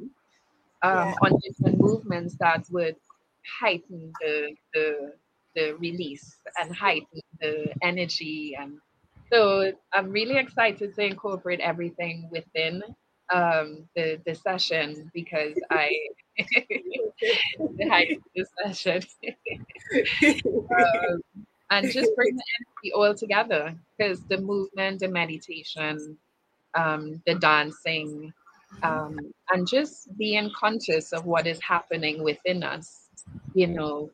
[0.83, 1.15] um, yeah.
[1.23, 2.97] on different movements that would
[3.61, 5.13] heighten the, the
[5.55, 8.79] the release and heighten the energy and
[9.33, 12.83] so I'm really excited to incorporate everything within
[13.33, 15.91] um, the the session because I
[16.39, 19.03] the height the session.
[20.55, 21.23] Um,
[21.71, 26.17] and just bring the energy all together because the movement, the meditation,
[26.75, 28.33] um, the dancing,
[28.83, 29.19] um,
[29.53, 33.09] and just being conscious of what is happening within us,
[33.55, 34.11] you know,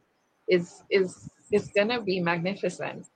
[0.50, 3.06] is is is gonna be magnificent.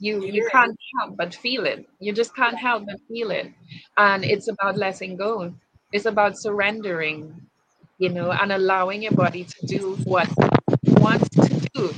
[0.00, 1.86] You you can't help but feel it.
[2.00, 3.52] You just can't help but feel it.
[3.96, 5.54] And it's about letting go.
[5.92, 7.48] It's about surrendering
[7.98, 10.28] you know and allowing your body to do what
[10.82, 11.94] it wants to do.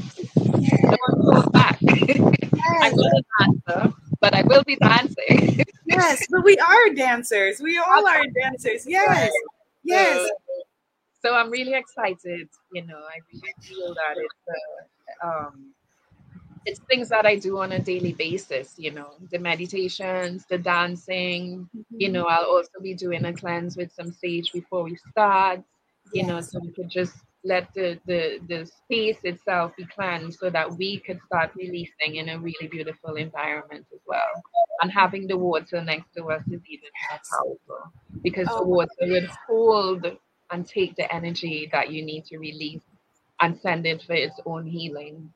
[0.57, 1.79] Don't hold back.
[1.83, 5.65] I'm not a dancer but i will be dancing.
[5.87, 7.61] Yes but we are dancers.
[7.61, 8.87] We all are dancers.
[8.87, 9.33] Yes.
[9.83, 10.31] yes
[11.23, 15.73] so, i'm really excited you know i really feel that it's uh, um
[16.67, 21.69] it's things that I do on a daily basis, you know, the meditations, the dancing,
[21.75, 21.97] mm-hmm.
[21.99, 25.61] you know, I'll also be doing a cleanse with some sage before we start,
[26.13, 26.27] you yes.
[26.29, 30.71] know, so we could just let the, the the space itself be cleansed so that
[30.77, 34.31] we could start releasing in a really beautiful environment as well.
[34.83, 38.59] And having the water next to us is even more powerful because oh.
[38.59, 40.07] the water would hold
[40.51, 42.83] and take the energy that you need to release
[43.41, 45.33] and send it for its own healing.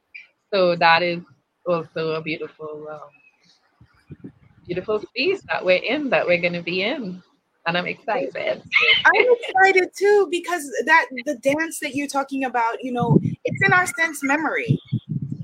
[0.52, 1.20] So that is
[1.66, 4.30] also a beautiful, um,
[4.66, 7.22] beautiful space that we're in, that we're going to be in.
[7.66, 8.62] And I'm excited.
[9.06, 13.72] I'm excited too because that the dance that you're talking about, you know, it's in
[13.72, 14.78] our sense memory.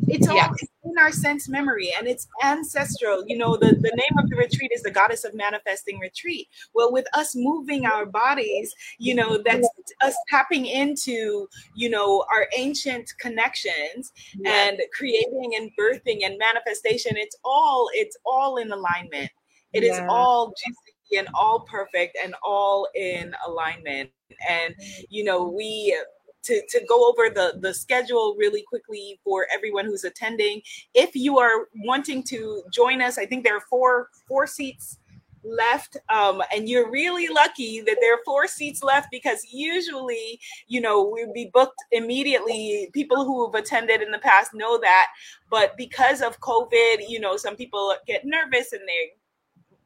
[0.09, 0.53] It's all yes.
[0.91, 3.25] In our sense memory and it's ancestral.
[3.27, 6.49] You know, the, the name of the retreat is the goddess of manifesting retreat.
[6.75, 9.69] Well, with us moving our bodies, you know, that's
[10.03, 14.13] us tapping into, you know, our ancient connections
[14.45, 17.17] and creating and birthing and manifestation.
[17.17, 19.31] It's all, it's all in alignment.
[19.73, 19.93] It yeah.
[19.93, 24.11] is all juicy and all perfect and all in alignment.
[24.49, 24.75] And,
[25.09, 25.97] you know, we
[26.45, 30.63] to, to go over the, the schedule really quickly for everyone who's attending.
[30.95, 34.99] If you are wanting to join us, I think there are four four seats
[35.43, 40.81] left um, and you're really lucky that there are four seats left because usually you
[40.81, 45.07] know we'd be booked immediately people who have attended in the past know that
[45.51, 49.13] but because of covid you know some people get nervous and they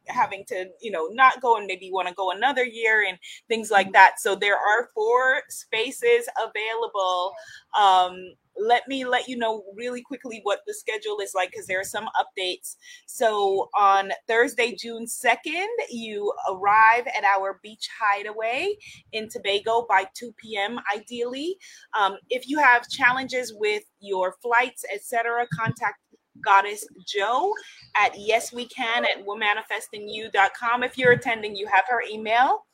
[0.07, 3.71] having to you know not go and maybe want to go another year and things
[3.71, 7.33] like that so there are four spaces available
[7.79, 11.81] um let me let you know really quickly what the schedule is like because there
[11.81, 12.77] are some updates.
[13.07, 18.75] So on Thursday, June 2nd, you arrive at our beach hideaway
[19.13, 20.79] in Tobago by 2 p.m.
[20.95, 21.57] ideally.
[21.99, 25.99] Um, if you have challenges with your flights, etc., contact
[26.43, 27.53] goddess joe
[27.97, 32.65] at yes we can at womanifestingyou.com if you're attending you have her email.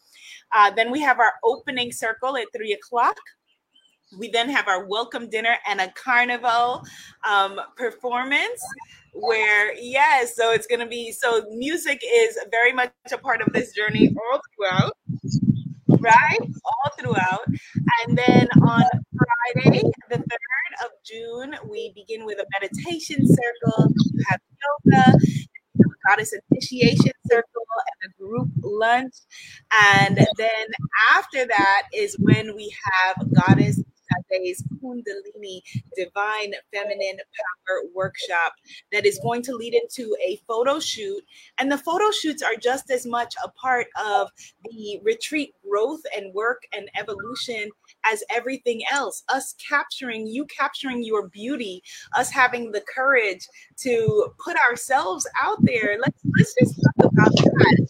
[0.52, 3.16] Uh, then we have our opening circle at three o'clock.
[4.18, 6.82] We then have our welcome dinner and a carnival
[7.28, 8.60] um, performance
[9.12, 13.52] where yes so it's going to be so music is very much a part of
[13.52, 14.92] this journey all throughout
[16.00, 16.38] right?
[16.64, 17.44] All throughout.
[18.06, 18.82] And then on
[19.20, 23.92] friday the 3rd of june we begin with a meditation circle.
[24.14, 24.40] We have
[24.86, 25.18] yoga
[26.06, 27.66] goddess initiation circle
[28.02, 29.14] and a group lunch.
[29.72, 30.66] And then
[31.16, 33.82] after that is when we have goddess
[34.30, 35.62] Sade's Kundalini
[35.96, 38.54] Divine Feminine Power Workshop
[38.92, 41.22] that is going to lead into a photo shoot.
[41.58, 44.30] And the photo shoots are just as much a part of
[44.64, 47.70] the retreat growth and work and evolution
[48.10, 49.22] as everything else.
[49.28, 51.82] Us capturing, you capturing your beauty,
[52.16, 53.46] us having the courage
[53.78, 55.98] to put ourselves out there.
[56.00, 57.88] Let's let's just talk about that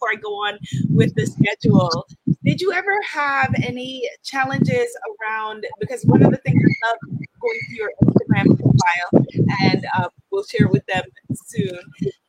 [0.00, 0.58] before I go on
[0.88, 2.06] with the schedule.
[2.44, 4.88] Did you ever have any challenges
[5.20, 5.66] around?
[5.78, 6.98] Because one of the things I love
[7.40, 9.26] going through your Instagram profile,
[9.62, 11.02] and uh, we'll share with them
[11.46, 11.80] soon,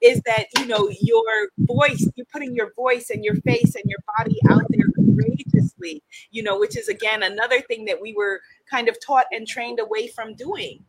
[0.01, 2.07] is that you know your voice.
[2.15, 6.03] You're putting your voice and your face and your body out there courageously.
[6.31, 9.79] You know, which is again another thing that we were kind of taught and trained
[9.79, 10.84] away from doing.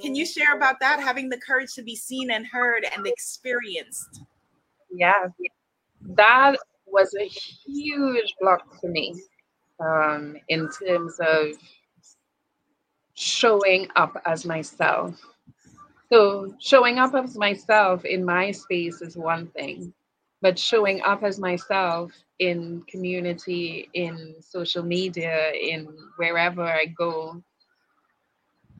[0.00, 1.00] Can you share about that?
[1.00, 4.22] Having the courage to be seen and heard and experienced.
[4.92, 5.28] Yeah,
[6.14, 9.14] that was a huge block for me
[9.80, 11.48] um, in terms of
[13.14, 15.20] showing up as myself.
[16.12, 19.92] So, showing up as myself in my space is one thing,
[20.40, 27.42] but showing up as myself in community, in social media, in wherever I go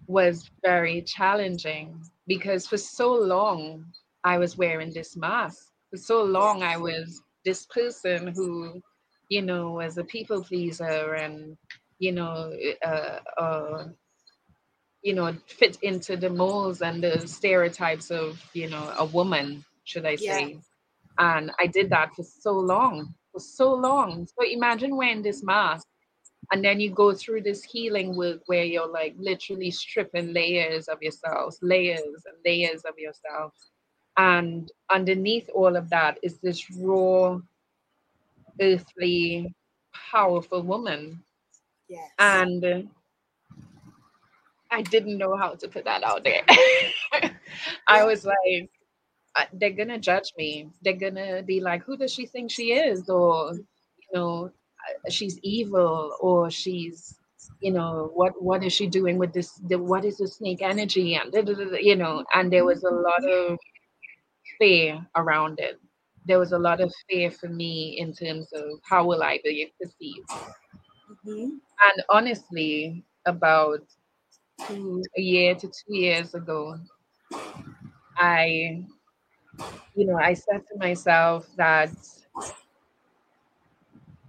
[0.07, 3.85] was very challenging because for so long
[4.23, 8.83] I was wearing this mask for so long I was this person who,
[9.29, 11.57] you know, was a people pleaser and,
[11.99, 12.53] you know,
[12.85, 13.85] uh, uh,
[15.03, 20.05] you know, fit into the molds and the stereotypes of, you know, a woman, should
[20.05, 20.49] I say.
[20.49, 20.59] Yeah.
[21.19, 24.27] And I did that for so long, for so long.
[24.27, 25.87] So imagine wearing this mask
[26.53, 31.03] and then you go through this healing work where you're like literally stripping layers of
[31.03, 33.55] yourself, layers and layers of yourself
[34.17, 37.39] and underneath all of that is this raw,
[38.61, 39.55] earthly,
[39.93, 41.23] powerful woman.
[41.89, 42.11] Yes.
[42.19, 42.89] And
[44.71, 46.43] I didn't know how to put that out there.
[47.87, 48.71] I was like,
[49.53, 50.71] they're gonna judge me.
[50.83, 53.09] They're gonna be like, who does she think she is?
[53.09, 57.19] Or, you know, uh, she's evil, or she's,
[57.61, 59.53] you know, what what is she doing with this?
[59.69, 61.15] The, what is the snake energy?
[61.15, 61.33] And
[61.81, 63.59] you know, and there was a lot of
[64.59, 65.81] fear around it.
[66.27, 69.73] There was a lot of fear for me in terms of how will I be
[69.81, 70.29] perceived.
[70.29, 71.43] Mm-hmm.
[71.51, 73.81] And honestly, about
[74.67, 76.79] two, a year to two years ago,
[78.17, 78.85] I,
[79.95, 81.91] you know, I said to myself that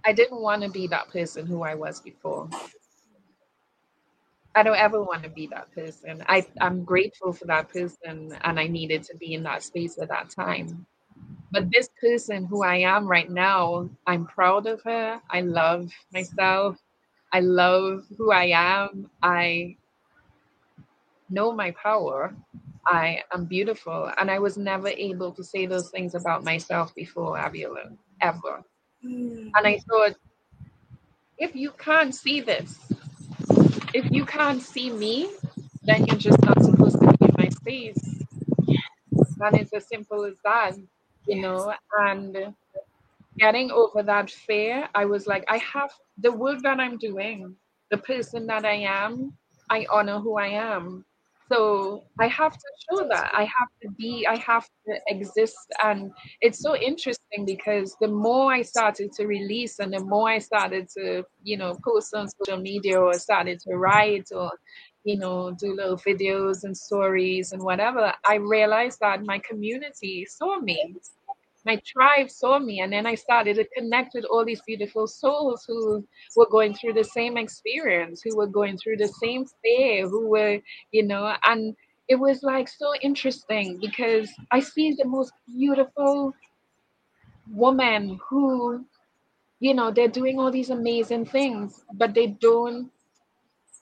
[0.04, 2.48] I didn't want to be that person who I was before.
[4.58, 6.24] I don't ever want to be that person.
[6.28, 10.08] I, I'm grateful for that person and I needed to be in that space at
[10.08, 10.84] that time.
[11.52, 15.20] But this person who I am right now, I'm proud of her.
[15.30, 16.76] I love myself.
[17.32, 19.08] I love who I am.
[19.22, 19.76] I
[21.30, 22.34] know my power.
[22.84, 24.10] I am beautiful.
[24.18, 28.64] And I was never able to say those things about myself before, Abiola, ever.
[29.06, 29.52] Mm.
[29.54, 30.16] And I thought,
[31.38, 32.76] if you can't see this,
[33.94, 35.30] if you can't see me,
[35.84, 38.22] then you're just not supposed to be in my space.
[39.40, 40.72] And it's as simple as that,
[41.26, 41.72] you know.
[41.98, 42.54] And
[43.38, 47.54] getting over that fear, I was like, I have the work that I'm doing,
[47.90, 49.32] the person that I am,
[49.70, 51.04] I honor who I am.
[51.50, 53.30] So I have to show that.
[53.32, 55.56] I have to be, I have to exist.
[55.82, 60.38] And it's so interesting because the more I started to release and the more I
[60.38, 64.50] started to, you know, post on social media or started to write or,
[65.04, 70.60] you know, do little videos and stories and whatever, I realized that my community saw
[70.60, 70.96] me.
[71.68, 75.64] My tribe saw me and then i started to connect with all these beautiful souls
[75.68, 76.02] who
[76.36, 80.58] were going through the same experience who were going through the same fear who were
[80.92, 81.76] you know and
[82.08, 86.32] it was like so interesting because i see the most beautiful
[87.64, 88.84] woman who
[89.60, 92.90] you know they're doing all these amazing things but they don't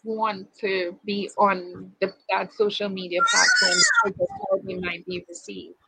[0.04, 5.85] want to be on the, that social media platform because how they might be received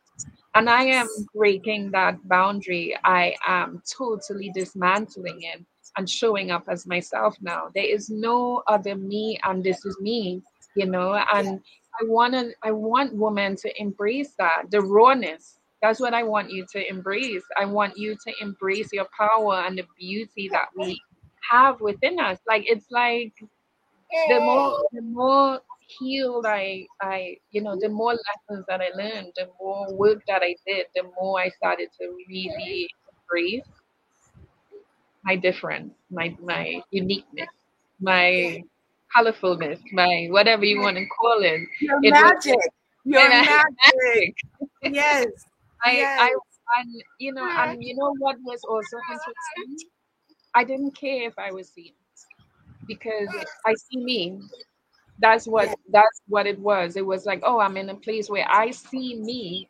[0.54, 2.96] and I am breaking that boundary.
[3.04, 5.64] I am totally dismantling it
[5.96, 7.68] and showing up as myself now.
[7.74, 10.42] There is no other me, and this is me,
[10.74, 11.14] you know.
[11.32, 11.60] And
[12.00, 15.58] I want to, I want women to embrace that, the rawness.
[15.80, 17.44] That's what I want you to embrace.
[17.56, 21.00] I want you to embrace your power and the beauty that we
[21.50, 22.38] have within us.
[22.48, 23.32] Like it's like
[24.28, 25.60] the more, the more
[25.98, 30.42] healed I I you know the more lessons that I learned, the more work that
[30.42, 33.64] I did, the more I started to really embrace
[35.24, 37.48] my difference, my my uniqueness,
[38.00, 38.62] my
[39.16, 41.60] colorfulness, my whatever you want to call it.
[41.80, 42.54] Your it magic.
[42.54, 42.68] Was,
[43.04, 44.34] Your magic.
[44.82, 45.26] yes.
[45.84, 46.20] I, yes.
[46.20, 46.34] I
[46.80, 49.88] and you know and you know what was also interesting?
[50.54, 51.92] I didn't care if I was seen
[52.86, 53.28] because
[53.66, 54.40] I see me
[55.20, 56.96] that's what that's what it was.
[56.96, 59.68] It was like oh i'm in a place where i see me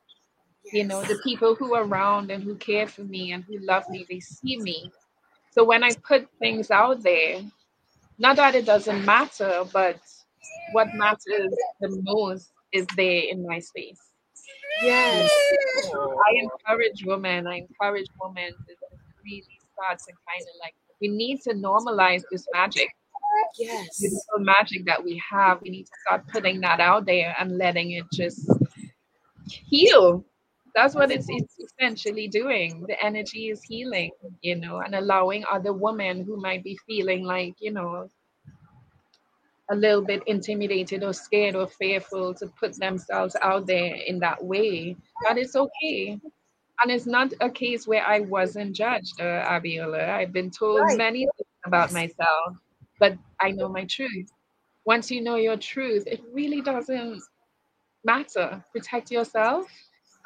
[0.72, 3.88] you know the people who are around and who care for me and who love
[3.88, 4.90] me they see me.
[5.50, 7.40] So when i put things out there
[8.18, 9.98] not that it doesn't matter but
[10.72, 14.00] what matters the most is there in my space.
[14.82, 15.30] Yes.
[15.94, 18.74] I encourage women i encourage women to
[19.24, 22.88] really start to kind of like we need to normalize this magic
[23.58, 24.00] yes.
[24.00, 25.60] Beautiful magic that we have.
[25.62, 28.48] We need to start putting that out there and letting it just
[29.46, 30.24] heal.
[30.74, 32.84] That's what it's, it's essentially doing.
[32.86, 34.10] The energy is healing
[34.42, 38.08] you know and allowing other women who might be feeling like you know
[39.70, 44.42] a little bit intimidated or scared or fearful to put themselves out there in that
[44.42, 46.18] way that is okay.
[46.80, 50.10] And it's not a case where i wasn't judged uh, abiola.
[50.10, 50.96] I've been told right.
[50.96, 52.56] many things about myself
[52.98, 54.30] but I know my truth.
[54.84, 57.22] Once you know your truth, it really doesn't
[58.04, 58.64] matter.
[58.72, 59.66] Protect yourself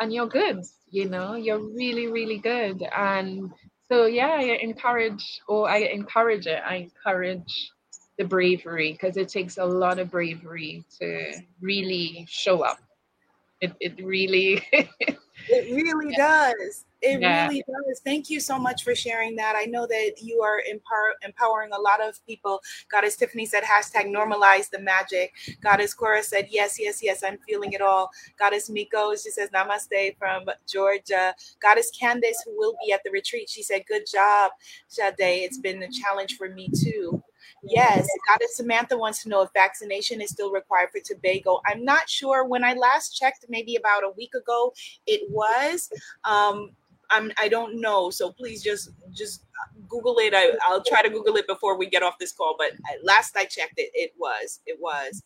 [0.01, 2.83] and you're good, you know, you're really, really good.
[2.97, 3.51] And
[3.91, 7.73] so, yeah, I encourage, or I encourage it, I encourage
[8.19, 12.79] the bravery because it takes a lot of bravery to really show up.
[13.61, 15.19] It, it really, it
[15.49, 16.53] really yeah.
[16.59, 16.85] does.
[17.03, 17.49] It yeah.
[17.49, 18.01] really does.
[18.05, 19.57] Thank you so much for sharing that.
[19.57, 22.61] I know that you are empower, empowering a lot of people.
[22.91, 25.33] Goddess Tiffany said, hashtag normalize the magic.
[25.61, 28.11] Goddess Cora said, yes, yes, yes, I'm feeling it all.
[28.39, 31.35] Goddess Miko, she says, namaste from Georgia.
[31.61, 34.53] Goddess Candace, who will be at the retreat, she said, good job,
[34.87, 35.15] Sade.
[35.19, 37.21] It's been a challenge for me too.
[37.65, 41.61] Yes, Goddess Samantha wants to know if vaccination is still required for Tobago.
[41.67, 42.45] I'm not sure.
[42.45, 44.73] When I last checked, maybe about a week ago,
[45.07, 45.91] it was.
[46.25, 46.71] Um,
[47.13, 48.11] I'm I don't know.
[48.11, 49.45] So please just just
[49.89, 50.35] Google it.
[50.35, 52.57] I, I'll try to Google it before we get off this call.
[52.59, 52.73] But
[53.05, 55.23] last I checked it, it was it was.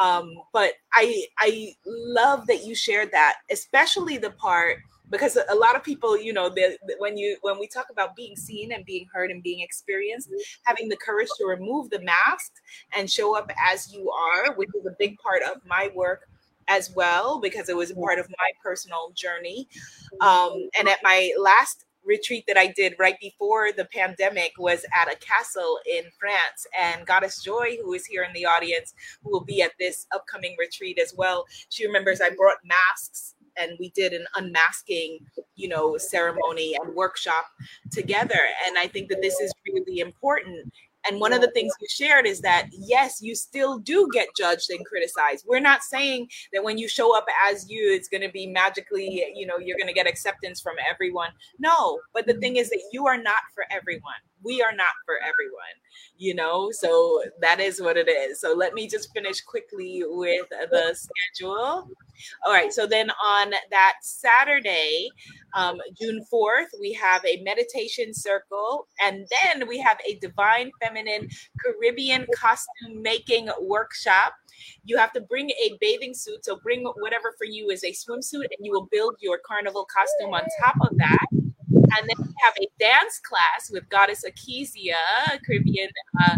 [0.00, 4.78] Um, but I I love that you shared that, especially the part
[5.10, 8.36] because a lot of people you know they, when you when we talk about being
[8.36, 10.30] seen and being heard and being experienced
[10.64, 12.52] having the courage to remove the mask
[12.96, 16.26] and show up as you are which is a big part of my work
[16.68, 19.68] as well because it was a part of my personal journey.
[20.20, 25.12] Um, and at my last retreat that I did right before the pandemic was at
[25.12, 26.66] a castle in France.
[26.78, 30.54] And Goddess Joy, who is here in the audience, who will be at this upcoming
[30.58, 35.18] retreat as well, she remembers I brought masks and we did an unmasking
[35.54, 37.44] you know ceremony and workshop
[37.90, 40.72] together and i think that this is really important
[41.08, 44.70] and one of the things you shared is that, yes, you still do get judged
[44.70, 45.44] and criticized.
[45.46, 49.32] We're not saying that when you show up as you, it's going to be magically,
[49.34, 51.30] you know, you're going to get acceptance from everyone.
[51.58, 54.14] No, but the thing is that you are not for everyone.
[54.44, 55.74] We are not for everyone,
[56.18, 56.70] you know?
[56.72, 58.40] So that is what it is.
[58.40, 61.88] So let me just finish quickly with the schedule.
[62.46, 62.72] All right.
[62.72, 65.08] So then on that Saturday,
[65.54, 68.86] um, June 4th, we have a meditation circle.
[69.04, 71.28] And then we have a divine feminine
[71.60, 74.34] Caribbean costume making workshop.
[74.84, 76.44] You have to bring a bathing suit.
[76.44, 80.32] So bring whatever for you is a swimsuit, and you will build your carnival costume
[80.32, 81.43] on top of that.
[81.96, 85.88] And then we have a dance class with Goddess Akesia, Caribbean.
[86.26, 86.36] Uh,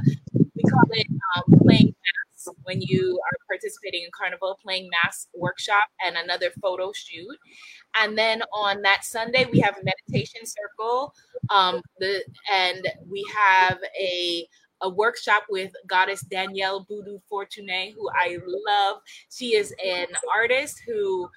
[0.55, 5.85] we call it um, playing masks when you are participating in Carnival, playing mask workshop,
[6.05, 7.37] and another photo shoot.
[8.01, 11.15] And then on that Sunday, we have a meditation circle.
[11.51, 14.47] Um, the and we have a
[14.83, 18.99] a workshop with goddess Danielle Boudou Fortuné, who I love.
[19.31, 21.29] She is an artist who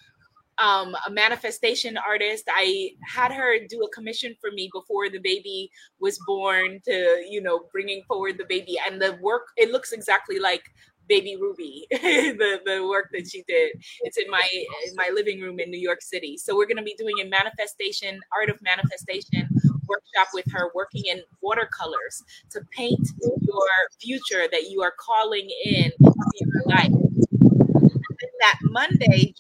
[0.62, 2.44] um, a manifestation artist.
[2.50, 7.42] I had her do a commission for me before the baby was born to, you
[7.42, 8.78] know, bringing forward the baby.
[8.86, 10.64] And the work, it looks exactly like
[11.08, 14.48] baby ruby the the work that she did it's in my
[14.86, 17.26] in my living room in new york city so we're going to be doing a
[17.28, 19.50] manifestation art of manifestation
[19.88, 23.10] workshop with her working in watercolors to paint
[23.42, 23.68] your
[24.00, 29.34] future that you are calling in your life and that monday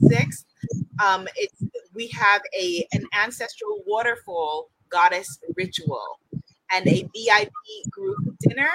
[0.00, 0.44] 6th
[1.04, 1.62] um, it's
[1.94, 6.20] we have a an ancestral waterfall goddess ritual
[6.72, 7.52] and a VIP
[7.90, 8.70] group dinner,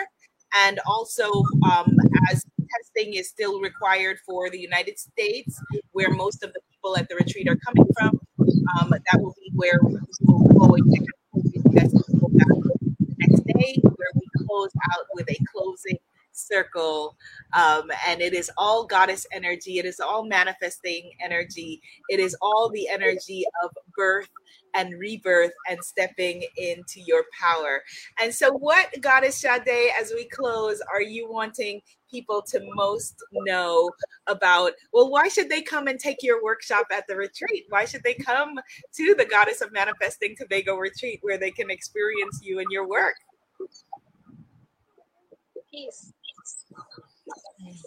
[0.66, 1.30] and also
[1.70, 1.96] um,
[2.32, 5.60] as testing is still required for the United States,
[5.92, 8.20] where most of the people at the retreat are coming from.
[8.80, 10.86] Um, that will be where we will go and
[13.18, 15.98] next day, where we close out with a closing
[16.48, 17.16] circle.
[17.54, 19.80] Um, and it is all goddess energy.
[19.80, 21.82] It is all manifesting energy.
[22.10, 24.30] It is all the energy of birth
[24.74, 27.82] and rebirth and stepping into your power.
[28.22, 33.92] And so, what, Goddess Sade, as we close, are you wanting people to most know
[34.28, 34.74] about?
[34.94, 37.66] Well, why should they come and take your workshop at the retreat?
[37.70, 38.60] Why should they come
[38.96, 43.16] to the Goddess of Manifesting Tobago retreat where they can experience you and your work?
[45.72, 46.14] Peace.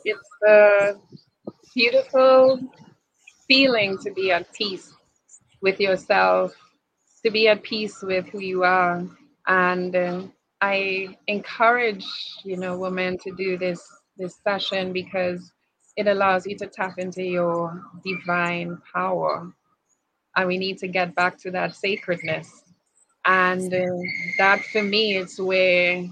[0.04, 0.94] It's a
[1.74, 2.60] beautiful
[3.48, 4.92] feeling to be at peace
[5.60, 6.54] with yourself,
[7.24, 9.04] to be at peace with who you are.
[9.46, 10.22] And uh,
[10.60, 12.06] I encourage,
[12.44, 13.82] you know, women to do this
[14.16, 15.52] this session because
[15.96, 19.52] it allows you to tap into your divine power.
[20.36, 22.62] And we need to get back to that sacredness.
[23.24, 23.86] And uh,
[24.38, 26.04] that for me, it's where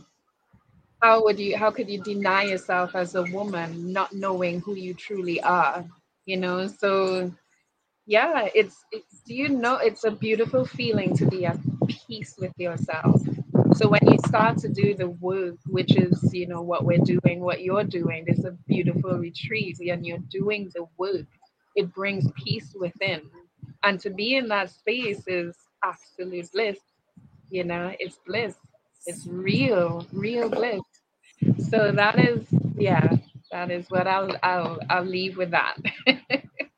[1.02, 4.94] how would you how could you deny yourself as a woman not knowing who you
[4.94, 5.84] truly are
[6.26, 6.68] you know?
[6.68, 7.32] So
[8.06, 11.58] yeah it's, it's do you know it's a beautiful feeling to be at
[12.08, 13.22] peace with yourself.
[13.74, 17.40] So when you start to do the work which is you know what we're doing
[17.40, 21.26] what you're doing there's a beautiful retreat and you're doing the work
[21.76, 23.22] it brings peace within.
[23.84, 26.78] And to be in that space is absolute bliss
[27.50, 27.94] you know?
[28.00, 28.56] It's bliss.
[29.06, 30.82] It's real real bliss
[31.70, 33.16] so that is yeah
[33.50, 35.76] that is what i'll i'll i'll leave with that.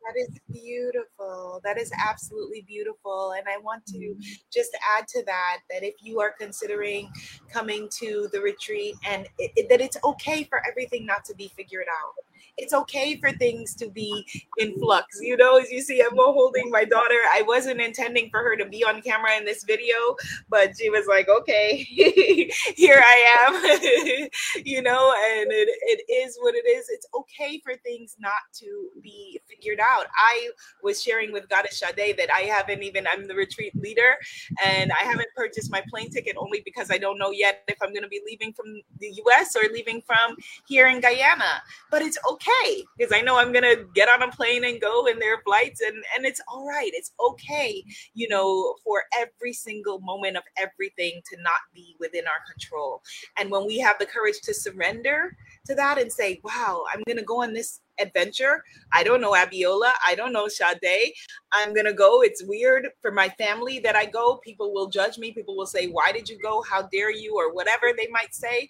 [0.05, 1.61] That is beautiful.
[1.65, 3.33] That is absolutely beautiful.
[3.37, 4.33] And i want to mm-hmm.
[4.53, 7.11] just add to that that if you are considering
[7.51, 11.51] coming to the retreat and it, it, that it's okay for everything not to be
[11.57, 12.13] figured out
[12.57, 14.27] it's okay for things to be
[14.59, 15.19] in flux.
[15.21, 18.67] You know, as you see I'm holding my daughter, I wasn't intending for her to
[18.67, 19.97] be on camera in this video,
[20.49, 21.77] but she was like, okay,
[22.77, 24.29] here I am,
[24.65, 26.87] you know, and it, it is what it is.
[26.89, 30.07] It's okay for things not to be figured out.
[30.17, 30.51] I
[30.83, 34.17] was sharing with Goddess Sade that I haven't even, I'm the retreat leader,
[34.65, 37.93] and I haven't purchased my plane ticket only because I don't know yet if I'm
[37.93, 38.67] going to be leaving from
[39.01, 40.37] the US or leaving from
[40.67, 41.63] here in Guyana.
[41.91, 45.07] But it's okay okay because I know I'm gonna get on a plane and go
[45.07, 46.91] in their flights and and it's all right.
[46.93, 47.85] It's okay,
[48.15, 53.03] you know, for every single moment of everything to not be within our control.
[53.37, 55.37] And when we have the courage to surrender
[55.67, 58.63] to that and say, wow, I'm gonna go on this adventure.
[58.93, 59.93] I don't know Abiola.
[60.07, 61.13] I don't know Sade.
[61.53, 62.23] I'm gonna go.
[62.23, 64.39] It's weird for my family that I go.
[64.45, 65.33] People will judge me.
[65.33, 66.63] People will say, Why did you go?
[66.63, 67.35] How dare you?
[67.37, 68.69] Or whatever they might say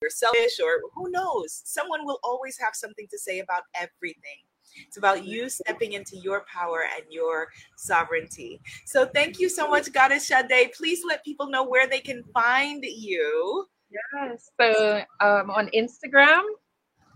[0.00, 4.40] you're selfish or who knows someone will always have something to say about everything
[4.86, 8.60] it's about you stepping into your power and your sovereignty.
[8.86, 10.72] So thank you so much, Goddess Sade.
[10.76, 13.66] Please let people know where they can find you.
[13.90, 14.50] Yes.
[14.60, 16.42] So um, on Instagram,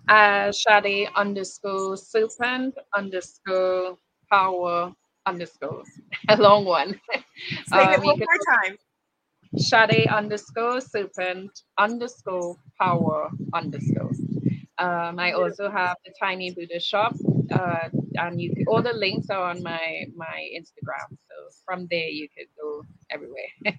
[0.08, 3.96] uh, Sade underscore serpent underscore
[4.30, 4.92] power
[5.26, 5.82] underscore
[6.28, 7.00] a long one.
[7.66, 8.76] Say um, it one more time.
[9.56, 14.10] Sade underscore serpent underscore power underscore.
[14.78, 17.14] Um, I also have the Tiny Buddha shop,
[17.52, 21.10] uh, and you all the links are on my my Instagram.
[21.10, 23.48] So from there you could go everywhere.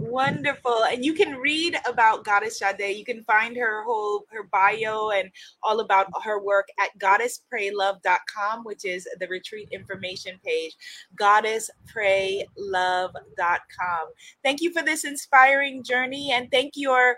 [0.00, 0.84] Wonderful.
[0.84, 2.96] And you can read about Goddess Sade.
[2.96, 5.30] You can find her whole her bio and
[5.62, 10.74] all about her work at goddesspraylove.com, which is the retreat information page.
[11.20, 14.06] Goddesspraylove.com.
[14.42, 17.16] Thank you for this inspiring journey and thank your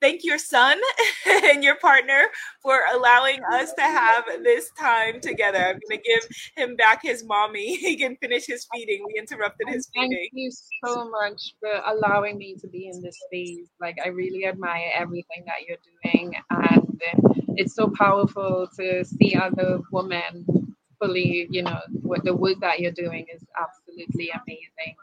[0.00, 0.78] thank your son
[1.26, 2.22] and your partner
[2.62, 5.58] for allowing us to have this time together.
[5.58, 7.76] I'm going to give him back his mommy.
[7.86, 9.04] He can finish his feeding.
[9.06, 10.28] We interrupted his Thank feeding.
[10.32, 10.50] Thank you
[10.84, 13.68] so much for allowing me to be in this space.
[13.80, 16.34] Like, I really admire everything that you're doing.
[16.50, 17.00] And
[17.56, 20.44] it's so powerful to see other women
[20.98, 24.96] fully, you know, what the work that you're doing is absolutely amazing.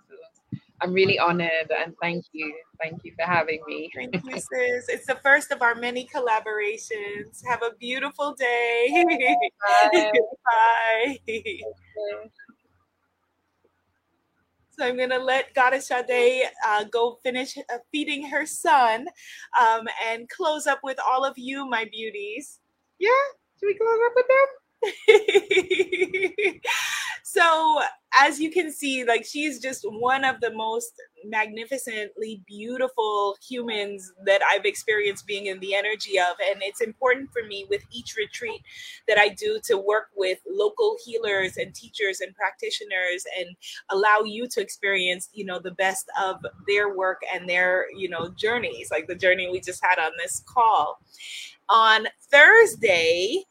[0.84, 2.54] I'm really honored and thank you.
[2.82, 3.90] Thank you for having me.
[3.96, 4.90] Thank you, sis.
[4.90, 7.42] It's the first of our many collaborations.
[7.48, 8.90] Have a beautiful day.
[9.94, 10.12] Bye.
[10.46, 11.18] Bye.
[14.72, 19.08] So I'm gonna let Goddess Sade uh, go finish uh, feeding her son,
[19.60, 22.60] um, and close up with all of you, my beauties.
[23.00, 23.10] Yeah,
[23.60, 24.48] should we close up with them?
[27.34, 27.82] so
[28.22, 30.94] as you can see like she's just one of the most
[31.26, 37.44] magnificently beautiful humans that i've experienced being in the energy of and it's important for
[37.48, 38.62] me with each retreat
[39.08, 43.48] that i do to work with local healers and teachers and practitioners and
[43.90, 48.30] allow you to experience you know the best of their work and their you know
[48.36, 51.00] journeys like the journey we just had on this call.
[51.70, 53.44] On thursday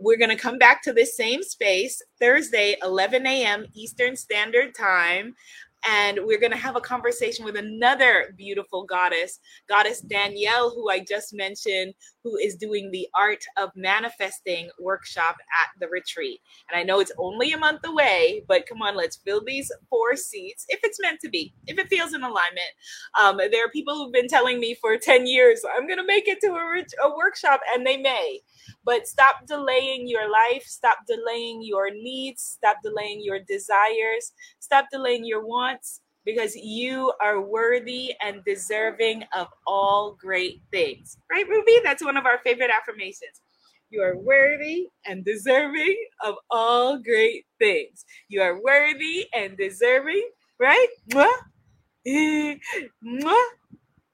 [0.00, 3.66] we're going to come back to this same space Thursday, 11 a.m.
[3.74, 5.34] Eastern Standard Time.
[5.86, 11.00] And we're going to have a conversation with another beautiful goddess, Goddess Danielle, who I
[11.00, 16.40] just mentioned, who is doing the Art of Manifesting workshop at the retreat.
[16.68, 20.16] And I know it's only a month away, but come on, let's fill these four
[20.16, 22.68] seats if it's meant to be, if it feels in alignment.
[23.18, 26.28] Um, there are people who've been telling me for 10 years, I'm going to make
[26.28, 28.40] it to a, a workshop, and they may.
[28.84, 35.24] But stop delaying your life, stop delaying your needs, stop delaying your desires, stop delaying
[35.24, 35.67] your wants
[36.24, 41.16] because you are worthy and deserving of all great things.
[41.30, 41.80] Right, Ruby?
[41.82, 43.40] That's one of our favorite affirmations.
[43.90, 48.04] You are worthy and deserving of all great things.
[48.28, 50.28] You are worthy and deserving,
[50.60, 50.88] right?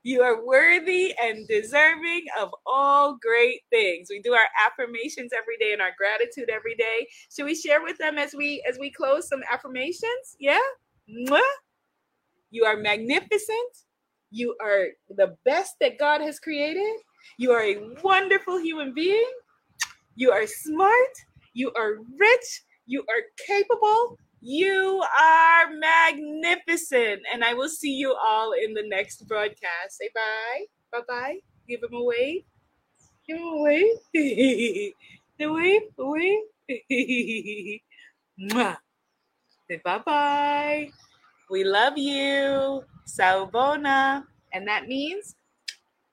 [0.06, 4.08] You are worthy and deserving of all great things.
[4.10, 7.08] We do our affirmations every day and our gratitude every day.
[7.34, 10.36] Should we share with them as we as we close some affirmations?
[10.38, 10.60] Yeah.
[11.10, 11.40] Mwah.
[12.50, 13.72] You are magnificent.
[14.30, 16.96] You are the best that God has created.
[17.38, 19.30] You are a wonderful human being.
[20.16, 21.14] You are smart.
[21.54, 22.62] You are rich.
[22.86, 24.18] You are capable.
[24.40, 27.22] You are magnificent.
[27.32, 29.98] And I will see you all in the next broadcast.
[29.98, 30.66] Say bye.
[30.92, 31.38] Bye bye.
[31.68, 32.42] Give him a wave.
[33.26, 33.96] Give him a wave.
[35.38, 35.82] the wave.
[35.96, 37.80] The wave.
[38.52, 38.76] Mwah.
[39.68, 40.90] Bye bye.
[41.50, 42.84] We love you.
[43.06, 44.24] Sawubona.
[44.52, 45.36] And that means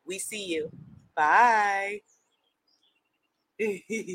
[0.05, 0.69] we see you.
[1.15, 2.01] Bye.